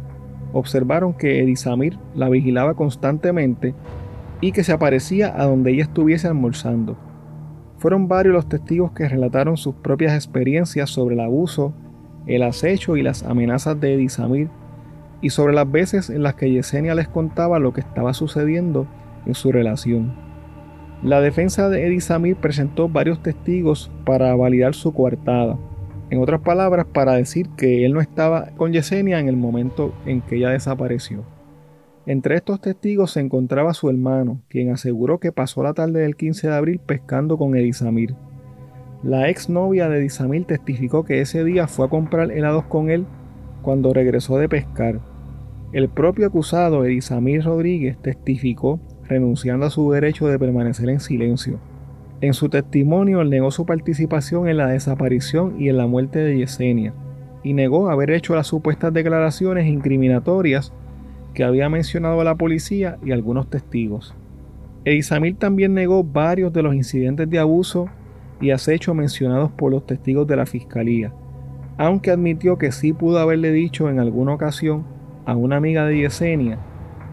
observaron 0.53 1.13
que 1.13 1.41
Edisamir 1.41 1.97
la 2.15 2.29
vigilaba 2.29 2.73
constantemente 2.73 3.73
y 4.41 4.51
que 4.51 4.63
se 4.63 4.71
aparecía 4.71 5.33
a 5.39 5.45
donde 5.45 5.71
ella 5.71 5.83
estuviese 5.83 6.27
almorzando. 6.27 6.97
Fueron 7.77 8.07
varios 8.07 8.33
los 8.33 8.49
testigos 8.49 8.91
que 8.91 9.07
relataron 9.07 9.57
sus 9.57 9.75
propias 9.75 10.13
experiencias 10.13 10.89
sobre 10.89 11.15
el 11.15 11.21
abuso, 11.21 11.73
el 12.27 12.43
acecho 12.43 12.97
y 12.97 13.03
las 13.03 13.23
amenazas 13.23 13.79
de 13.79 13.93
Edisamir, 13.93 14.49
y 15.21 15.29
sobre 15.29 15.53
las 15.53 15.69
veces 15.69 16.09
en 16.09 16.23
las 16.23 16.35
que 16.35 16.51
Yesenia 16.51 16.95
les 16.95 17.07
contaba 17.07 17.59
lo 17.59 17.73
que 17.73 17.81
estaba 17.81 18.13
sucediendo 18.13 18.87
en 19.25 19.35
su 19.35 19.51
relación. 19.51 20.13
La 21.03 21.21
defensa 21.21 21.69
de 21.69 21.87
Eddie 21.87 22.01
Samir 22.01 22.35
presentó 22.35 22.89
varios 22.89 23.23
testigos 23.23 23.89
para 24.05 24.35
validar 24.35 24.75
su 24.75 24.93
coartada. 24.93 25.57
En 26.09 26.21
otras 26.21 26.41
palabras, 26.41 26.87
para 26.91 27.13
decir 27.13 27.49
que 27.55 27.85
él 27.85 27.93
no 27.93 28.01
estaba 28.01 28.49
con 28.57 28.73
Yesenia 28.73 29.19
en 29.19 29.27
el 29.29 29.37
momento 29.37 29.93
en 30.05 30.21
que 30.21 30.37
ella 30.37 30.49
desapareció. 30.49 31.23
Entre 32.05 32.35
estos 32.35 32.59
testigos 32.59 33.11
se 33.11 33.19
encontraba 33.19 33.75
su 33.75 33.89
hermano, 33.89 34.41
quien 34.49 34.71
aseguró 34.71 35.19
que 35.19 35.31
pasó 35.31 35.61
la 35.61 35.73
tarde 35.73 36.01
del 36.01 36.15
15 36.15 36.47
de 36.47 36.55
abril 36.55 36.79
pescando 36.83 37.37
con 37.37 37.55
Edisamir. 37.55 38.15
La 39.03 39.29
ex 39.29 39.49
novia 39.49 39.87
de 39.87 39.99
Edisamir 39.99 40.45
testificó 40.45 41.05
que 41.05 41.21
ese 41.21 41.43
día 41.43 41.67
fue 41.67 41.85
a 41.85 41.89
comprar 41.89 42.31
helados 42.31 42.63
con 42.65 42.89
él 42.89 43.05
cuando 43.61 43.93
regresó 43.93 44.37
de 44.37 44.49
pescar. 44.49 44.99
El 45.71 45.87
propio 45.89 46.25
acusado, 46.25 46.83
Edisamir 46.83 47.43
Rodríguez, 47.43 47.97
testificó 48.01 48.79
renunciando 49.03 49.67
a 49.67 49.69
su 49.69 49.91
derecho 49.91 50.27
de 50.27 50.39
permanecer 50.39 50.89
en 50.89 50.99
silencio. 50.99 51.59
En 52.21 52.33
su 52.33 52.49
testimonio 52.49 53.23
negó 53.23 53.49
su 53.49 53.65
participación 53.65 54.49
en 54.49 54.57
la 54.57 54.67
desaparición 54.67 55.55
y 55.59 55.69
en 55.69 55.77
la 55.77 55.87
muerte 55.87 56.19
de 56.19 56.37
Yesenia, 56.37 56.93
y 57.43 57.53
negó 57.53 57.89
haber 57.89 58.11
hecho 58.11 58.35
las 58.35 58.47
supuestas 58.47 58.91
declaraciones 58.93 59.67
incriminatorias 59.67 60.73
que 61.33 61.45
había 61.45 61.69
mencionado 61.69 62.19
a 62.19 62.25
la 62.25 62.35
policía 62.35 62.97
y 63.05 63.11
algunos 63.11 63.49
testigos. 63.49 64.13
Edisamil 64.83 65.37
también 65.37 65.73
negó 65.73 66.03
varios 66.03 66.51
de 66.51 66.63
los 66.63 66.75
incidentes 66.75 67.29
de 67.29 67.39
abuso 67.39 67.87
y 68.41 68.51
acecho 68.51 68.93
mencionados 68.93 69.51
por 69.51 69.71
los 69.71 69.85
testigos 69.85 70.27
de 70.27 70.35
la 70.35 70.45
fiscalía, 70.45 71.13
aunque 71.77 72.11
admitió 72.11 72.57
que 72.57 72.71
sí 72.71 72.91
pudo 72.91 73.19
haberle 73.19 73.53
dicho 73.53 73.89
en 73.89 73.99
alguna 73.99 74.33
ocasión 74.33 74.83
a 75.25 75.35
una 75.35 75.57
amiga 75.57 75.85
de 75.85 75.99
Yesenia 75.99 76.59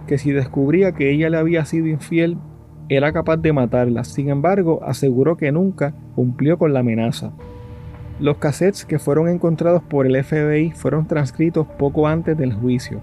que 0.07 0.19
si 0.19 0.33
descubría 0.33 0.93
que 0.93 1.11
ella 1.11 1.29
le 1.31 1.37
había 1.37 1.65
sido 1.65 1.89
infiel, 1.89 2.39
era 2.89 3.13
capaz 3.13 3.37
de 3.39 3.53
matarla. 3.53 4.05
Sin 4.05 4.29
embargo, 4.29 4.81
aseguró 4.85 5.37
que 5.37 5.53
nunca 5.53 5.95
cumplió 6.15 6.59
con 6.59 6.73
la 6.73 6.81
amenaza. 6.81 7.33
Los 8.21 8.39
cassettes 8.39 8.85
que 8.85 8.99
fueron 8.99 9.29
encontrados 9.29 9.83
por 9.83 10.07
el 10.07 10.23
FBI 10.23 10.71
fueron 10.71 11.07
transcritos 11.07 11.67
poco 11.79 12.07
antes 12.07 12.37
del 12.39 12.55
juicio. 12.55 13.01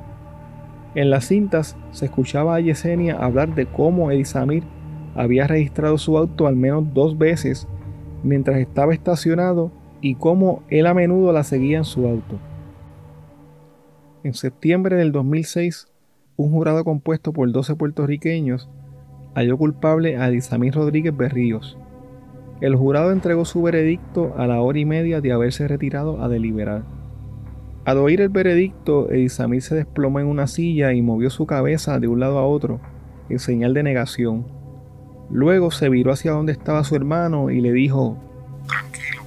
En 0.96 1.10
las 1.10 1.26
cintas 1.26 1.78
se 1.92 2.06
escuchaba 2.06 2.56
a 2.56 2.60
Yesenia 2.60 3.18
hablar 3.18 3.54
de 3.56 3.66
cómo 3.66 4.12
Edisamir 4.12 4.64
había 5.16 5.48
registrado 5.48 5.98
su 5.98 6.18
auto 6.18 6.48
al 6.48 6.56
menos 6.56 6.94
dos 6.94 7.18
veces 7.18 7.68
mientras 8.24 8.58
estaba 8.58 8.94
estacionado 8.94 9.72
y 10.02 10.16
cómo 10.16 10.64
él 10.70 10.88
a 10.88 10.94
menudo 10.94 11.32
la 11.32 11.44
seguía 11.44 11.78
en 11.78 11.86
su 11.86 12.08
auto. 12.08 12.40
En 14.24 14.34
septiembre 14.34 14.96
del 14.96 15.12
2006, 15.12 15.88
un 16.38 16.52
jurado 16.52 16.84
compuesto 16.84 17.34
por 17.34 17.52
12 17.52 17.76
puertorriqueños 17.76 18.70
halló 19.36 19.58
culpable 19.58 20.18
a 20.18 20.28
Edisamir 20.28 20.74
Rodríguez 20.74 21.16
Berríos. 21.16 21.78
El 22.62 22.76
jurado 22.76 23.12
entregó 23.12 23.46
su 23.46 23.62
veredicto 23.62 24.34
a 24.38 24.48
la 24.48 24.62
hora 24.62 24.80
y 24.80 24.86
media 24.86 25.22
de 25.22 25.32
haberse 25.32 25.68
retirado 25.68 26.24
a 26.24 26.30
deliberar. 26.30 26.84
Al 27.86 27.98
oír 27.98 28.22
el 28.22 28.30
veredicto, 28.30 29.10
Edisamir 29.12 29.62
se 29.62 29.76
desplomó 29.76 30.20
en 30.20 30.28
una 30.28 30.48
silla 30.48 30.94
y 30.94 31.02
movió 31.02 31.30
su 31.30 31.46
cabeza 31.46 32.00
de 32.00 32.08
un 32.08 32.22
lado 32.22 32.38
a 32.38 32.48
otro, 32.48 32.80
en 33.28 33.40
señal 33.40 33.74
de 33.74 33.84
negación. 33.84 34.46
Luego 35.30 35.72
se 35.72 35.90
viró 35.90 36.14
hacia 36.14 36.32
donde 36.32 36.54
estaba 36.54 36.84
su 36.84 36.96
hermano 36.96 37.50
y 37.50 37.60
le 37.60 37.74
dijo, 37.74 38.18
Tranquilo. 38.68 39.24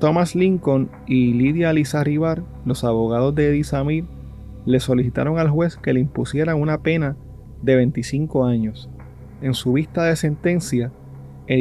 Thomas 0.00 0.34
Lincoln 0.34 0.90
y 1.06 1.32
Lidia 1.34 1.72
Rivar, 1.72 2.42
los 2.64 2.82
abogados 2.82 3.34
de 3.34 3.50
Eddie 3.50 3.64
Samir, 3.64 4.04
le 4.64 4.80
solicitaron 4.80 5.38
al 5.38 5.48
juez 5.48 5.76
que 5.76 5.92
le 5.92 6.00
impusiera 6.00 6.56
una 6.56 6.82
pena 6.82 7.16
de 7.62 7.76
25 7.76 8.44
años. 8.44 8.90
En 9.40 9.54
su 9.54 9.72
vista 9.74 10.04
de 10.04 10.16
sentencia, 10.16 10.92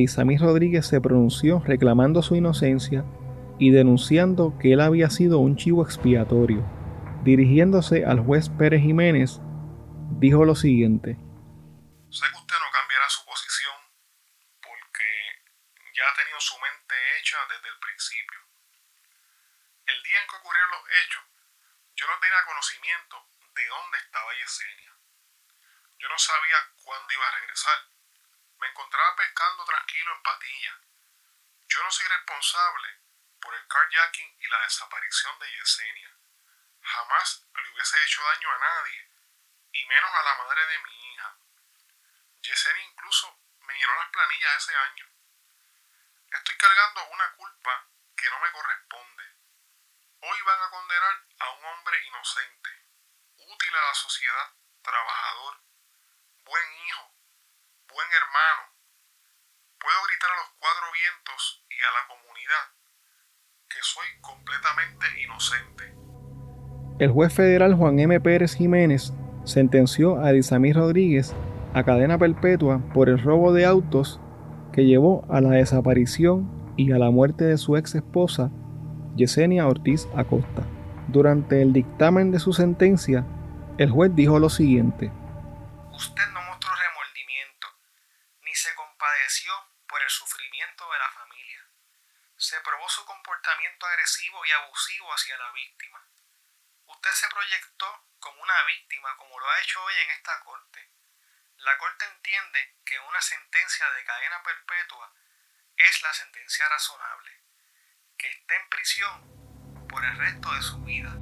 Samir 0.07 0.41
Rodríguez 0.41 0.87
se 0.87 1.01
pronunció 1.01 1.61
reclamando 1.65 2.21
su 2.21 2.35
inocencia 2.35 3.05
y 3.59 3.71
denunciando 3.71 4.57
que 4.59 4.73
él 4.73 4.81
había 4.81 5.09
sido 5.09 5.39
un 5.39 5.55
chivo 5.55 5.83
expiatorio. 5.83 6.63
Dirigiéndose 7.23 8.05
al 8.05 8.19
juez 8.19 8.49
Pérez 8.49 8.81
Jiménez, 8.81 9.41
dijo 10.19 10.45
lo 10.45 10.55
siguiente. 10.55 11.17
conocimiento 22.45 23.27
de 23.55 23.67
dónde 23.67 23.97
estaba 23.97 24.33
Yesenia. 24.33 25.04
Yo 25.97 26.09
no 26.09 26.17
sabía 26.19 26.71
cuándo 26.83 27.13
iba 27.13 27.27
a 27.27 27.31
regresar. 27.31 27.87
Me 28.59 28.67
encontraba 28.67 29.15
pescando 29.15 29.65
tranquilo 29.65 30.15
en 30.15 30.23
Patilla. 30.23 30.81
Yo 31.67 31.83
no 31.83 31.91
soy 31.91 32.07
responsable 32.07 32.99
por 33.41 33.55
el 33.55 33.67
carjacking 33.67 34.35
y 34.39 34.47
la 34.47 34.61
desaparición 34.61 35.39
de 35.39 35.51
Yesenia. 35.51 36.17
Jamás 36.81 37.45
le 37.53 37.71
hubiese 37.71 38.03
hecho 38.03 38.23
daño 38.23 38.51
a 38.51 38.59
nadie, 38.59 39.09
y 39.71 39.85
menos 39.85 40.11
a 40.11 40.23
la 40.23 40.35
madre 40.35 40.67
de 40.67 40.79
mi 40.79 41.13
hija. 41.13 41.37
Yesenia 42.41 42.83
incluso 42.83 43.39
me 43.61 43.73
llenó 43.73 43.95
las 43.95 44.09
planillas 44.09 44.57
ese 44.57 44.75
año. 44.75 45.09
Estoy 46.31 46.57
cargando 46.57 47.05
una 47.07 47.31
culpa 47.35 47.87
que 48.15 48.29
no 48.29 48.39
me 48.39 48.51
corresponde. 48.51 49.23
Hoy 50.21 50.41
van 50.41 50.61
a 50.61 50.69
condenar 50.69 51.25
a 51.39 51.49
un 51.51 51.65
hombre 51.65 52.05
inocente, 52.05 52.69
útil 53.37 53.75
a 53.75 53.81
la 53.81 53.93
sociedad, 53.93 54.53
trabajador, 54.81 55.64
buen 56.45 56.67
hijo, 56.87 57.03
buen 57.89 58.07
hermano. 58.13 58.61
Puedo 59.81 59.99
gritar 60.07 60.29
a 60.31 60.39
los 60.41 60.49
cuatro 60.59 60.85
vientos 60.93 61.65
y 61.69 61.77
a 61.81 61.91
la 61.91 62.03
comunidad 62.07 62.65
que 63.67 63.81
soy 63.81 64.07
completamente 64.21 65.05
inocente. 65.21 65.83
El 66.99 67.11
juez 67.11 67.33
federal 67.33 67.75
Juan 67.75 67.99
M. 67.99 68.19
Pérez 68.21 68.55
Jiménez 68.55 69.11
sentenció 69.43 70.23
a 70.23 70.31
Edisamir 70.31 70.75
Rodríguez 70.75 71.35
a 71.73 71.83
cadena 71.83 72.17
perpetua 72.17 72.79
por 72.93 73.09
el 73.09 73.21
robo 73.21 73.51
de 73.51 73.65
autos 73.65 74.19
que 74.71 74.85
llevó 74.85 75.25
a 75.29 75.41
la 75.41 75.51
desaparición 75.51 76.73
y 76.77 76.91
a 76.91 76.97
la 76.97 77.11
muerte 77.11 77.43
de 77.43 77.57
su 77.57 77.75
ex 77.75 77.95
esposa 77.95 78.49
Yesenia 79.15 79.67
Ortiz 79.67 80.07
Acosta. 80.15 80.63
Durante 81.07 81.61
el 81.61 81.73
dictamen 81.73 82.31
de 82.31 82.39
su 82.39 82.53
sentencia, 82.53 83.25
el 83.77 83.91
juez 83.91 84.15
dijo 84.15 84.39
lo 84.39 84.49
siguiente. 84.49 85.11
Usted 85.95 86.27
no 86.33 86.41
mostró 86.43 86.71
remordimiento, 86.75 87.67
ni 88.43 88.51
se 88.51 88.67
compadeció 88.75 89.51
por 89.87 90.01
el 90.03 90.09
sufrimiento 90.09 90.83
de 90.91 90.99
la 90.99 91.09
familia. 91.15 91.59
Se 92.35 92.55
probó 92.67 92.83
su 92.87 93.05
comportamiento 93.05 93.85
agresivo 93.87 94.39
y 94.43 94.51
abusivo 94.63 95.07
la 95.37 95.51
víctima. 95.51 95.99
Usted 96.85 97.11
se 97.11 97.27
proyectó 97.29 97.85
como 98.19 98.41
una 98.41 98.63
víctima 98.67 99.09
como 99.17 99.39
lo 99.39 99.49
ha 99.49 99.59
hecho 99.61 99.83
hoy 99.83 99.93
en 100.03 100.11
esta 100.11 100.39
corte. 100.43 100.79
La 101.57 101.77
corte 101.77 102.05
entiende 102.05 102.59
que 102.85 102.99
una 102.99 103.21
sentencia 103.21 103.85
de 103.91 104.03
cadena 104.03 104.41
perpetua 104.43 105.13
es 105.77 106.01
la 106.03 106.13
sentencia 106.13 106.65
razonable 106.69 107.31
que 108.17 108.27
esté 108.27 108.53
en 108.55 108.69
prisión 108.69 109.87
por 109.87 110.03
el 110.03 110.17
resto 110.17 110.53
de 110.53 110.61
su 110.61 110.79
vida. 110.83 111.17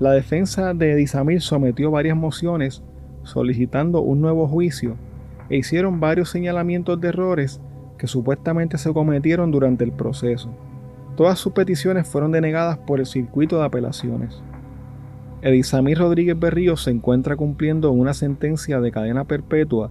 La 0.00 0.12
defensa 0.12 0.74
de 0.74 0.92
Edisamir 0.92 1.40
sometió 1.40 1.90
varias 1.90 2.16
mociones 2.16 2.82
solicitando 3.24 4.00
un 4.00 4.20
nuevo 4.20 4.48
juicio 4.48 4.98
e 5.48 5.56
hicieron 5.56 6.00
varios 6.00 6.30
señalamientos 6.30 7.00
de 7.00 7.08
errores 7.08 7.60
que 7.98 8.06
supuestamente 8.06 8.78
se 8.78 8.92
cometieron 8.92 9.50
durante 9.50 9.84
el 9.84 9.92
proceso. 9.92 10.50
Todas 11.16 11.38
sus 11.38 11.52
peticiones 11.52 12.08
fueron 12.08 12.32
denegadas 12.32 12.78
por 12.78 13.00
el 13.00 13.06
circuito 13.06 13.58
de 13.58 13.66
apelaciones. 13.66 14.42
Edisamir 15.42 15.98
Rodríguez 15.98 16.38
Berrío 16.38 16.76
se 16.76 16.90
encuentra 16.90 17.36
cumpliendo 17.36 17.90
una 17.90 18.14
sentencia 18.14 18.80
de 18.80 18.92
cadena 18.92 19.24
perpetua 19.24 19.90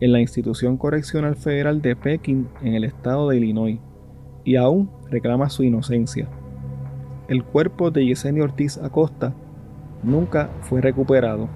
en 0.00 0.12
la 0.12 0.20
Institución 0.20 0.76
Correccional 0.76 1.36
Federal 1.36 1.80
de 1.80 1.96
Pekín 1.96 2.48
en 2.62 2.74
el 2.74 2.84
estado 2.84 3.28
de 3.28 3.38
Illinois 3.38 3.80
y 4.44 4.56
aún 4.56 4.90
reclama 5.10 5.48
su 5.48 5.62
inocencia. 5.62 6.28
El 7.28 7.42
cuerpo 7.42 7.90
de 7.90 8.04
Yesenia 8.04 8.44
Ortiz 8.44 8.78
Acosta 8.78 9.34
nunca 10.02 10.50
fue 10.60 10.80
recuperado. 10.80 11.48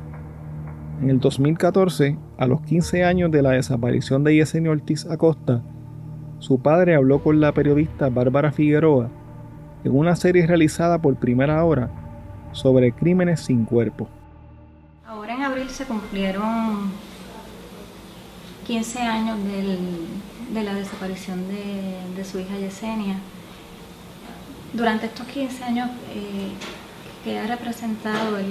En 1.03 1.11
el 1.11 1.21
2014, 1.21 2.19
a 2.39 2.47
los 2.47 2.63
15 2.63 3.05
años 3.05 3.31
de 3.31 3.43
la 3.43 3.51
desaparición 3.51 4.25
de 4.25 4.37
Yesenia 4.37 4.71
Ortiz 4.71 5.07
Acosta, 5.07 5.63
su 6.41 6.61
padre 6.61 6.95
habló 6.95 7.23
con 7.23 7.41
la 7.41 7.53
periodista 7.53 8.09
Bárbara 8.09 8.53
Figueroa 8.53 9.09
en 9.85 9.97
una 9.97 10.17
serie 10.17 10.47
realizada 10.47 10.99
por 10.99 11.17
primera 11.17 11.65
hora 11.65 11.91
sobre 12.53 12.93
crímenes 12.93 13.41
sin 13.41 13.65
cuerpo. 13.65 14.09
Ahora 15.07 15.35
en 15.35 15.43
abril 15.43 15.69
se 15.69 15.85
cumplieron 15.85 16.91
15 18.67 19.01
años 19.01 19.39
de 20.53 20.63
la 20.63 20.75
desaparición 20.75 21.45
de, 21.49 22.25
su 22.25 22.39
hija 22.39 22.57
Yesenia. 22.59 23.17
Durante 24.73 25.07
estos 25.07 25.27
15 25.27 25.65
años 25.65 25.89
eh, 26.15 26.53
que 27.25 27.39
ha 27.39 27.47
representado 27.47 28.39
eh, 28.39 28.45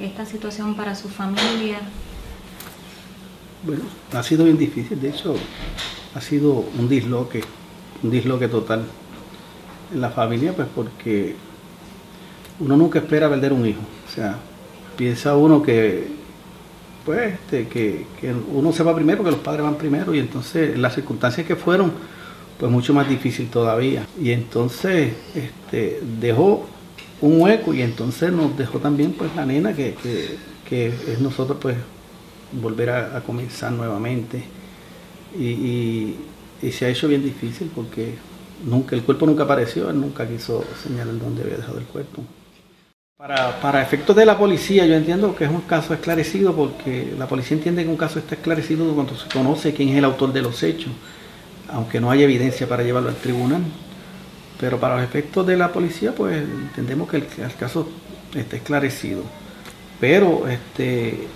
esta 0.00 0.24
situación 0.24 0.74
para 0.74 0.94
su 0.94 1.08
familia, 1.08 1.78
Bueno, 3.62 3.82
ha 4.14 4.22
sido 4.22 4.44
bien 4.44 4.56
difícil, 4.56 4.98
de 4.98 5.10
hecho, 5.10 5.34
ha 6.14 6.20
sido 6.20 6.64
un 6.78 6.88
disloque, 6.88 7.42
un 8.02 8.10
disloque 8.10 8.48
total 8.48 8.84
en 9.92 10.00
la 10.00 10.10
familia, 10.10 10.54
pues 10.54 10.68
porque 10.74 11.34
uno 12.60 12.76
nunca 12.76 12.98
espera 12.98 13.28
perder 13.28 13.52
un 13.52 13.66
hijo. 13.66 13.80
O 14.08 14.12
sea, 14.12 14.36
piensa 14.96 15.36
uno 15.36 15.62
que, 15.62 16.08
pues, 17.04 17.34
este, 17.34 17.68
que, 17.68 18.06
uno 18.52 18.72
se 18.72 18.82
va 18.82 18.94
primero, 18.94 19.24
que 19.24 19.30
los 19.30 19.40
padres 19.40 19.62
van 19.62 19.76
primero, 19.76 20.14
y 20.14 20.18
entonces 20.18 20.78
las 20.78 20.94
circunstancias 20.94 21.46
que 21.46 21.56
fueron, 21.56 21.92
pues 22.58 22.70
mucho 22.70 22.92
más 22.92 23.08
difícil 23.08 23.48
todavía. 23.48 24.06
Y 24.20 24.32
entonces 24.32 25.14
este, 25.34 26.02
dejó 26.20 26.66
un 27.20 27.40
hueco 27.40 27.74
y 27.74 27.82
entonces 27.82 28.32
nos 28.32 28.56
dejó 28.56 28.78
también 28.78 29.12
pues 29.12 29.34
la 29.34 29.44
nena 29.46 29.72
que, 29.72 29.94
es 30.70 31.20
nosotros 31.20 31.58
pues 31.60 31.76
volver 32.52 32.90
a, 32.90 33.22
comenzar 33.22 33.72
nuevamente. 33.72 34.44
Y, 35.38 36.16
y, 36.62 36.72
se 36.72 36.86
ha 36.86 36.88
hecho 36.88 37.08
bien 37.08 37.22
difícil 37.22 37.70
porque 37.74 38.14
nunca, 38.64 38.94
el 38.94 39.02
cuerpo 39.02 39.26
nunca 39.26 39.44
apareció, 39.44 39.88
él 39.88 40.00
nunca 40.00 40.28
quiso 40.28 40.64
señalar 40.82 41.18
dónde 41.18 41.42
había 41.42 41.56
dejado 41.56 41.78
el 41.78 41.84
cuerpo. 41.84 42.22
Para, 43.16 43.60
para, 43.60 43.82
efectos 43.82 44.16
de 44.16 44.26
la 44.26 44.38
policía, 44.38 44.86
yo 44.86 44.94
entiendo 44.94 45.34
que 45.34 45.44
es 45.44 45.50
un 45.50 45.60
caso 45.62 45.94
esclarecido 45.94 46.54
porque 46.54 47.14
la 47.18 47.28
policía 47.28 47.56
entiende 47.56 47.84
que 47.84 47.90
un 47.90 47.96
caso 47.96 48.18
está 48.18 48.34
esclarecido 48.34 48.92
cuando 48.94 49.14
se 49.14 49.28
conoce 49.28 49.74
quién 49.74 49.90
es 49.90 49.96
el 49.96 50.04
autor 50.04 50.32
de 50.32 50.42
los 50.42 50.62
hechos, 50.62 50.92
aunque 51.68 52.00
no 52.00 52.10
haya 52.10 52.24
evidencia 52.24 52.68
para 52.68 52.82
llevarlo 52.82 53.10
al 53.10 53.16
tribunal. 53.16 53.62
Pero 54.60 54.78
para 54.78 54.96
los 54.96 55.04
efectos 55.04 55.46
de 55.46 55.56
la 55.56 55.72
policía, 55.72 56.14
pues 56.14 56.36
entendemos 56.36 57.08
que 57.08 57.16
el, 57.16 57.26
caso 57.58 57.88
está 58.34 58.56
esclarecido. 58.56 59.22
Pero 59.98 60.46
este, 60.48 61.26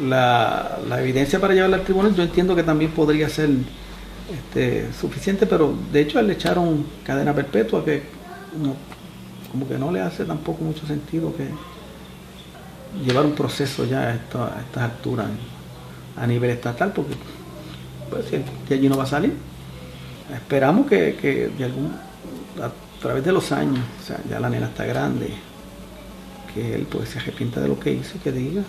la, 0.00 0.78
evidencia 0.98 1.40
para 1.40 1.54
llevarlo 1.54 1.76
al 1.76 1.82
tribunal, 1.82 2.14
yo 2.14 2.22
entiendo 2.22 2.54
que 2.54 2.62
también 2.62 2.92
podría 2.92 3.28
ser 3.28 3.50
este, 4.32 4.92
suficiente, 4.92 5.46
pero 5.46 5.74
de 5.92 6.00
hecho 6.00 6.20
le 6.22 6.32
echaron 6.34 6.86
cadena 7.04 7.34
perpetua 7.34 7.84
que 7.84 8.02
como 9.50 9.68
que 9.68 9.78
no 9.78 9.90
le 9.90 10.00
hace 10.00 10.24
tampoco 10.24 10.64
mucho 10.64 10.86
sentido 10.86 11.34
que 11.36 11.48
llevar 13.04 13.24
un 13.24 13.32
proceso 13.32 13.84
ya 13.84 14.08
a, 14.08 14.14
estas 14.14 14.82
alturas 14.82 15.26
a 16.16 16.26
nivel 16.26 16.50
estatal, 16.50 16.92
porque 16.92 17.14
pues, 18.10 18.30
de 18.30 18.74
allí 18.74 18.88
no 18.88 18.96
va 18.96 19.04
a 19.04 19.06
salir. 19.06 19.32
Esperamos 20.34 20.86
que, 20.86 21.50
algún, 21.62 21.92
a 22.62 22.70
través 23.00 23.24
de 23.24 23.32
los 23.32 23.52
años, 23.52 23.84
o 24.02 24.06
sea, 24.06 24.18
ya 24.28 24.40
la 24.40 24.48
nena 24.48 24.66
está 24.66 24.84
grande, 24.84 25.30
que 26.54 26.74
él 26.74 26.86
pues 26.90 27.10
se 27.10 27.18
arrepienta 27.18 27.60
de 27.60 27.68
lo 27.68 27.78
que 27.78 27.92
hizo 27.92 28.16
y 28.16 28.20
que 28.20 28.32
diga 28.32 28.62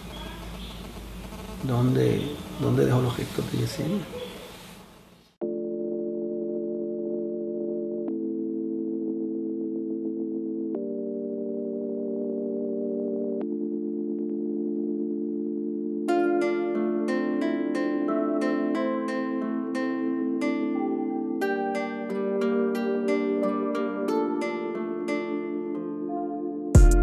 dónde, 1.63 2.21
dónde 2.61 2.85
dejó 2.85 3.01
los 3.01 3.15
gestos 3.15 3.51
de 3.51 3.57
Yesenia. 3.59 4.03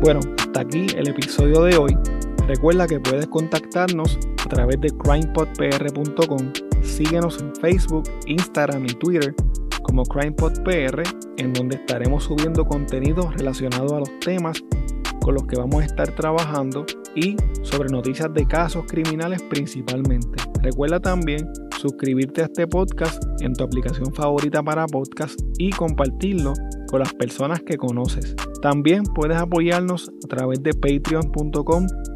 Bueno, 0.03 0.21
hasta 0.39 0.61
aquí 0.61 0.87
el 0.97 1.09
episodio 1.09 1.63
de 1.63 1.77
hoy. 1.77 1.97
Recuerda 2.51 2.89
que 2.89 2.99
puedes 2.99 3.29
contactarnos 3.29 4.19
a 4.45 4.49
través 4.49 4.81
de 4.81 4.91
crimepodpr.com. 4.91 6.53
Síguenos 6.83 7.41
en 7.41 7.55
Facebook, 7.55 8.11
Instagram 8.27 8.87
y 8.87 8.95
Twitter 8.95 9.33
como 9.85 10.03
CrimePodPR, 10.03 11.05
en 11.37 11.53
donde 11.53 11.77
estaremos 11.77 12.25
subiendo 12.25 12.65
contenido 12.65 13.31
relacionado 13.37 13.95
a 13.95 14.01
los 14.01 14.11
temas 14.19 14.61
con 15.23 15.35
los 15.35 15.47
que 15.47 15.57
vamos 15.57 15.83
a 15.83 15.85
estar 15.85 16.13
trabajando 16.17 16.85
y 17.15 17.37
sobre 17.63 17.89
noticias 17.89 18.35
de 18.35 18.45
casos 18.49 18.85
criminales 18.89 19.41
principalmente. 19.45 20.43
Recuerda 20.61 20.99
también 20.99 21.49
suscribirte 21.79 22.43
a 22.43 22.47
este 22.47 22.67
podcast 22.67 23.23
en 23.43 23.53
tu 23.53 23.63
aplicación 23.63 24.13
favorita 24.13 24.61
para 24.61 24.87
podcast 24.87 25.39
y 25.57 25.71
compartirlo 25.71 26.55
con 26.89 26.99
las 26.99 27.15
personas 27.15 27.61
que 27.63 27.77
conoces. 27.77 28.35
También 28.61 29.05
puedes 29.05 29.37
apoyarnos 29.37 30.11
a 30.25 30.29
través 30.29 30.61
de 30.65 30.75
patreon.com 30.75 31.87